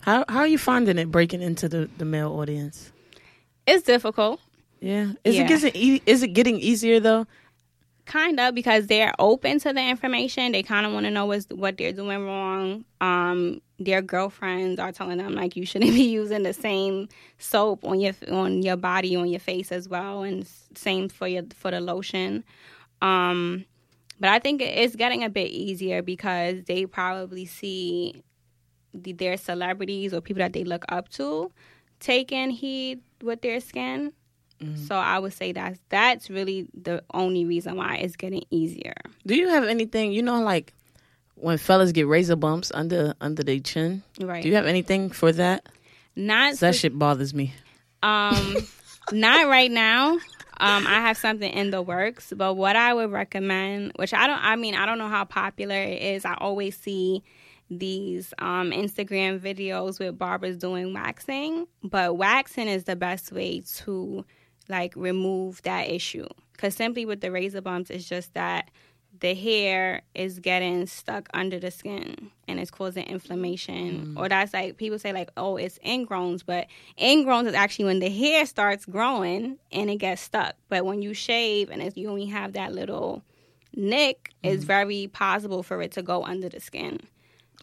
[0.00, 2.90] How how are you finding it breaking into the the male audience?
[3.66, 4.40] It's difficult.
[4.80, 5.12] Yeah.
[5.24, 5.42] Is Yeah.
[5.42, 7.26] it getting e- is it getting easier though?
[8.04, 11.46] kind of because they're open to the information they kind of want to know what's,
[11.50, 16.42] what they're doing wrong um their girlfriends are telling them like you shouldn't be using
[16.42, 17.08] the same
[17.38, 21.42] soap on your on your body on your face as well and same for your
[21.54, 22.44] for the lotion.
[23.00, 23.64] Um
[24.20, 28.22] but i think it's getting a bit easier because they probably see
[28.94, 31.50] the, their celebrities or people that they look up to
[32.00, 34.12] taking heed with their skin.
[34.86, 38.94] So I would say that's that's really the only reason why it's getting easier.
[39.26, 40.72] Do you have anything you know like
[41.42, 44.02] when fellas get razor bumps under under their chin?
[44.20, 44.42] Right.
[44.42, 45.66] Do you have anything for that?
[46.16, 47.54] not That shit bothers me.
[48.02, 48.56] um
[49.12, 50.12] not right now.
[50.58, 54.42] Um I have something in the works, but what I would recommend, which I don't
[54.42, 56.24] I mean, I don't know how popular it is.
[56.24, 57.22] I always see
[57.70, 64.24] these um Instagram videos with barbers doing waxing, but waxing is the best way to
[64.68, 66.26] like remove that issue
[66.58, 68.70] cuz simply with the razor bumps it's just that
[69.22, 74.14] the hair is getting stuck under the skin and it's causing inflammation.
[74.16, 76.66] Or that's like people say like, oh, it's ingrowns, but
[76.98, 80.56] ingrowns is actually when the hair starts growing and it gets stuck.
[80.68, 83.22] But when you shave and it's, you only have that little
[83.74, 86.98] nick, it's very possible for it to go under the skin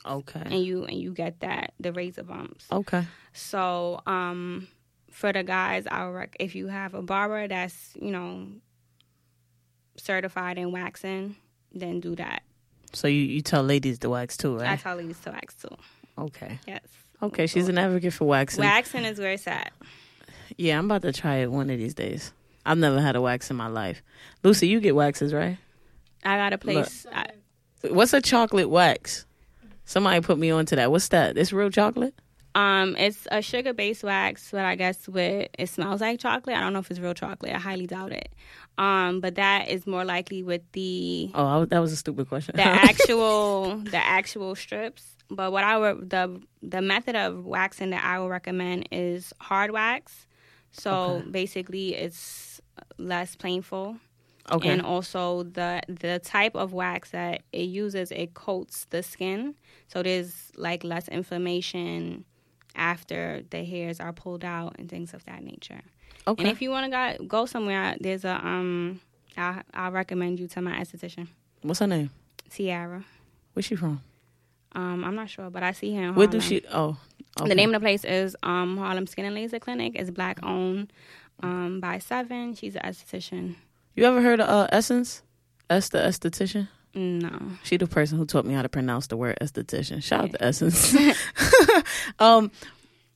[0.05, 0.41] Okay.
[0.45, 2.67] and you and you get that the razor bumps.
[2.71, 3.05] Okay.
[3.33, 4.67] So, um,
[5.11, 8.47] for the guys, I would rec- if you have a barber that's you know
[9.97, 11.35] certified in waxing,
[11.73, 12.43] then do that.
[12.93, 14.69] So you, you tell ladies to wax too, right?
[14.71, 15.75] I tell ladies to wax too.
[16.17, 16.59] Okay.
[16.67, 16.81] Yes,
[17.21, 18.63] Okay, she's an advocate for waxing.
[18.63, 19.71] waxing is where it's at.
[20.57, 22.33] Yeah, I'm about to try it one of these days.
[22.65, 24.01] I've never had a wax in my life.
[24.43, 25.57] Lucy, you get waxes, right?
[26.23, 27.05] I got a place.
[27.13, 27.27] I,
[27.89, 29.25] What's a chocolate wax?
[29.85, 30.91] Somebody put me onto that.
[30.91, 31.37] What's that?
[31.37, 32.13] It's real chocolate?
[32.55, 36.55] Um, it's a sugar based wax, but I guess with it smells like chocolate.
[36.57, 37.53] I don't know if it's real chocolate.
[37.53, 38.29] I highly doubt it.
[38.77, 42.55] Um, but that is more likely with the Oh, I, that was a stupid question.
[42.55, 45.15] the actual the actual strips.
[45.29, 49.71] But what I would the the method of waxing that I would recommend is hard
[49.71, 50.27] wax.
[50.71, 51.29] So Okay.
[51.31, 52.61] basically, it's
[52.97, 53.97] less painful,
[54.51, 54.69] okay.
[54.69, 59.55] and also the the type of wax that it uses it coats the skin,
[59.87, 62.25] so there's like less inflammation
[62.75, 65.81] after the hairs are pulled out and things of that nature.
[66.27, 66.43] okay.
[66.43, 68.99] And if you want to go go somewhere, there's a um,
[69.37, 71.27] I I recommend you to my esthetician,
[71.61, 72.09] What's her name?
[72.49, 73.03] Tiara.
[73.53, 74.01] Where's she from?
[74.73, 76.61] Um, I'm not sure, but I see her in Where do she?
[76.71, 76.97] Oh,
[77.39, 77.49] okay.
[77.49, 79.93] The name of the place is um, Harlem Skin and Laser Clinic.
[79.95, 80.93] It's black owned
[81.41, 82.53] um, by Seven.
[82.53, 83.55] She's an esthetician.
[83.95, 85.23] You ever heard of uh, Essence?
[85.69, 86.67] Es the esthetician.
[86.95, 87.39] No.
[87.63, 90.03] She the person who taught me how to pronounce the word esthetician.
[90.03, 90.95] Shout out to Essence.
[92.19, 92.51] um,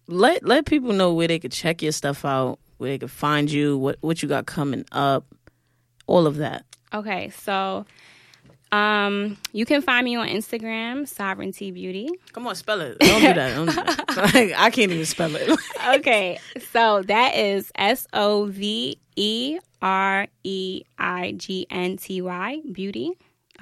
[0.08, 3.52] let let people know where they could check your stuff out, where they could find
[3.52, 5.26] you, what what you got coming up,
[6.08, 6.66] all of that.
[6.94, 7.86] Okay, so
[8.72, 12.10] um, you can find me on Instagram, Sovereignty Beauty.
[12.32, 12.98] Come on, spell it.
[13.00, 13.56] Don't do that.
[13.56, 14.00] Don't do that.
[14.34, 15.60] Like, I can't even spell it.
[15.96, 16.40] Okay,
[16.72, 23.14] so that is S O V E R E I G N T Y, Beauty.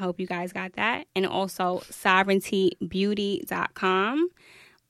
[0.01, 1.05] I hope you guys got that.
[1.15, 4.29] And also sovereigntybeauty.com.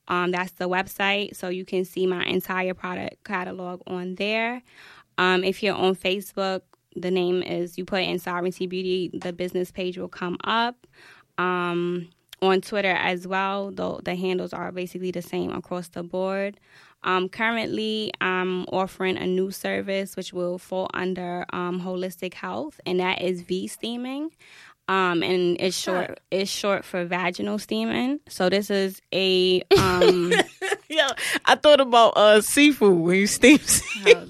[0.07, 4.63] Um, that's the website, so you can see my entire product catalog on there.
[5.17, 6.61] Um, if you're on Facebook,
[6.95, 10.87] the name is you put in Sovereignty Beauty, the business page will come up.
[11.37, 12.09] Um,
[12.41, 16.59] on Twitter as well, though the handles are basically the same across the board.
[17.03, 22.99] Um, currently, I'm offering a new service which will fall under um, holistic health, and
[22.99, 24.31] that is V steaming.
[24.87, 26.19] Um, and it's short.
[26.31, 28.19] It's short for vaginal steaming.
[28.27, 30.33] So this is a um,
[30.89, 31.07] Yo,
[31.45, 33.59] I thought about uh seafood when you steam.
[34.05, 34.25] oh,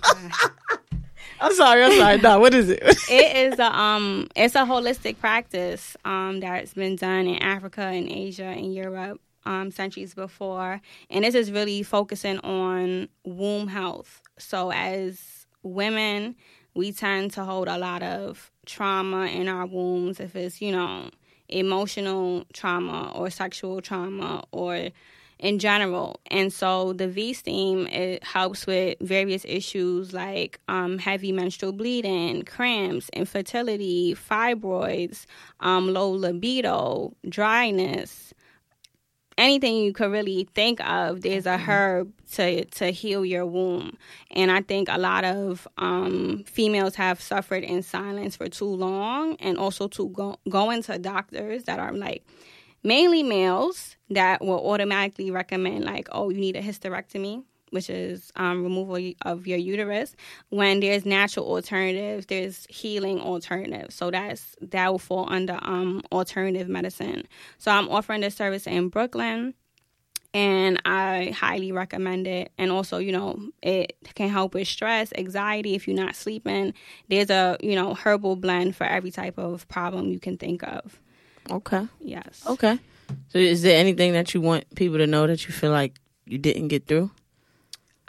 [1.39, 1.83] I'm sorry.
[1.83, 2.17] I'm sorry.
[2.19, 2.79] Nah, what is it?
[3.09, 8.07] it is a um it's a holistic practice um that's been done in Africa and
[8.09, 14.71] Asia and Europe um centuries before and this is really focusing on womb health so
[14.71, 16.35] as women
[16.75, 21.09] we tend to hold a lot of trauma in our wombs if it's you know
[21.49, 24.89] emotional trauma or sexual trauma or
[25.41, 26.21] in general.
[26.29, 32.43] And so the V steam it helps with various issues like um, heavy menstrual bleeding,
[32.43, 35.25] cramps, infertility, fibroids,
[35.59, 38.33] um, low libido, dryness.
[39.37, 43.97] Anything you could really think of, there's a herb to to heal your womb,
[44.31, 49.35] and I think a lot of um, females have suffered in silence for too long,
[49.39, 52.25] and also to go going to doctors that are like
[52.83, 58.63] mainly males that will automatically recommend like, oh, you need a hysterectomy which is um,
[58.63, 60.15] removal of your uterus.
[60.49, 63.95] When there's natural alternatives, there's healing alternatives.
[63.95, 67.27] So that's that will fall under um, alternative medicine.
[67.57, 69.55] So I'm offering this service in Brooklyn
[70.33, 72.51] and I highly recommend it.
[72.57, 76.73] And also, you know, it can help with stress, anxiety if you're not sleeping.
[77.09, 80.99] There's a, you know, herbal blend for every type of problem you can think of.
[81.49, 81.87] Okay.
[81.99, 82.43] Yes.
[82.47, 82.79] Okay.
[83.29, 86.37] So is there anything that you want people to know that you feel like you
[86.37, 87.11] didn't get through?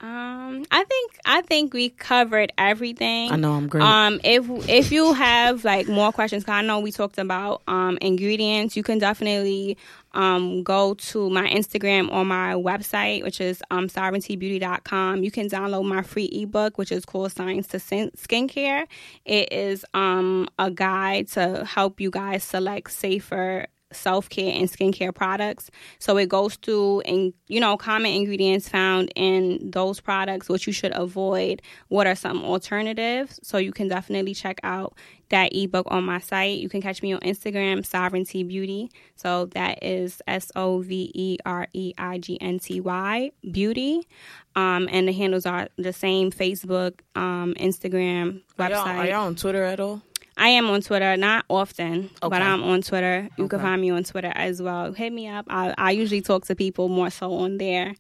[0.03, 3.31] Um, I think I think we covered everything.
[3.31, 3.85] I know I'm great.
[3.85, 7.99] Um, if if you have like more questions, cause I know we talked about um
[8.01, 9.79] ingredients, you can definitely
[10.13, 15.23] um go to my Instagram or my website, which is um sovereigntybeauty.com.
[15.23, 18.87] You can download my free ebook, which is called Science to Skincare.
[19.25, 25.15] It is um a guide to help you guys select safer self care and skincare
[25.15, 25.71] products.
[25.99, 30.73] So it goes through and you know common ingredients found in those products, what you
[30.73, 31.63] should avoid.
[31.89, 33.41] What are some alternatives?
[33.43, 34.95] So you can definitely check out
[35.33, 36.59] that ebook on my site.
[36.59, 38.91] You can catch me on Instagram, Sovereignty Beauty.
[39.17, 44.07] So that is S O V E R E I G N T Y Beauty.
[44.55, 48.69] Um, and the handles are the same Facebook, um, Instagram, website.
[48.69, 50.03] Are y'all, are y'all on Twitter at all?
[50.37, 52.29] I am on Twitter, not often, okay.
[52.29, 53.29] but I'm on Twitter.
[53.37, 53.57] You okay.
[53.57, 54.93] can find me on Twitter as well.
[54.93, 55.47] Hit me up.
[55.49, 57.95] I, I usually talk to people more so on there.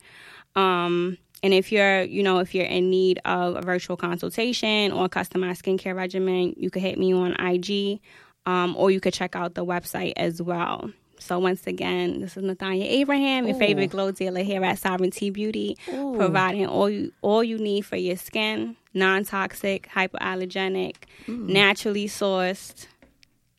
[0.56, 5.06] Um, and if you're, you know, if you're in need of a virtual consultation or
[5.06, 8.00] a customized skincare regimen, you could hit me on IG,
[8.46, 10.90] um, or you could check out the website as well.
[11.18, 13.58] So once again, this is Nathania Abraham, your Ooh.
[13.58, 16.14] favorite glow dealer here at Sovereignty Beauty, Ooh.
[16.16, 21.48] providing all you all you need for your skin, non-toxic, hypoallergenic, mm.
[21.48, 22.86] naturally sourced,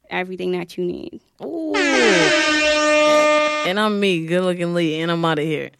[0.10, 1.20] everything that you need.
[1.44, 1.76] Ooh.
[1.76, 5.72] and I'm me, good looking Lee, and I'm out of here.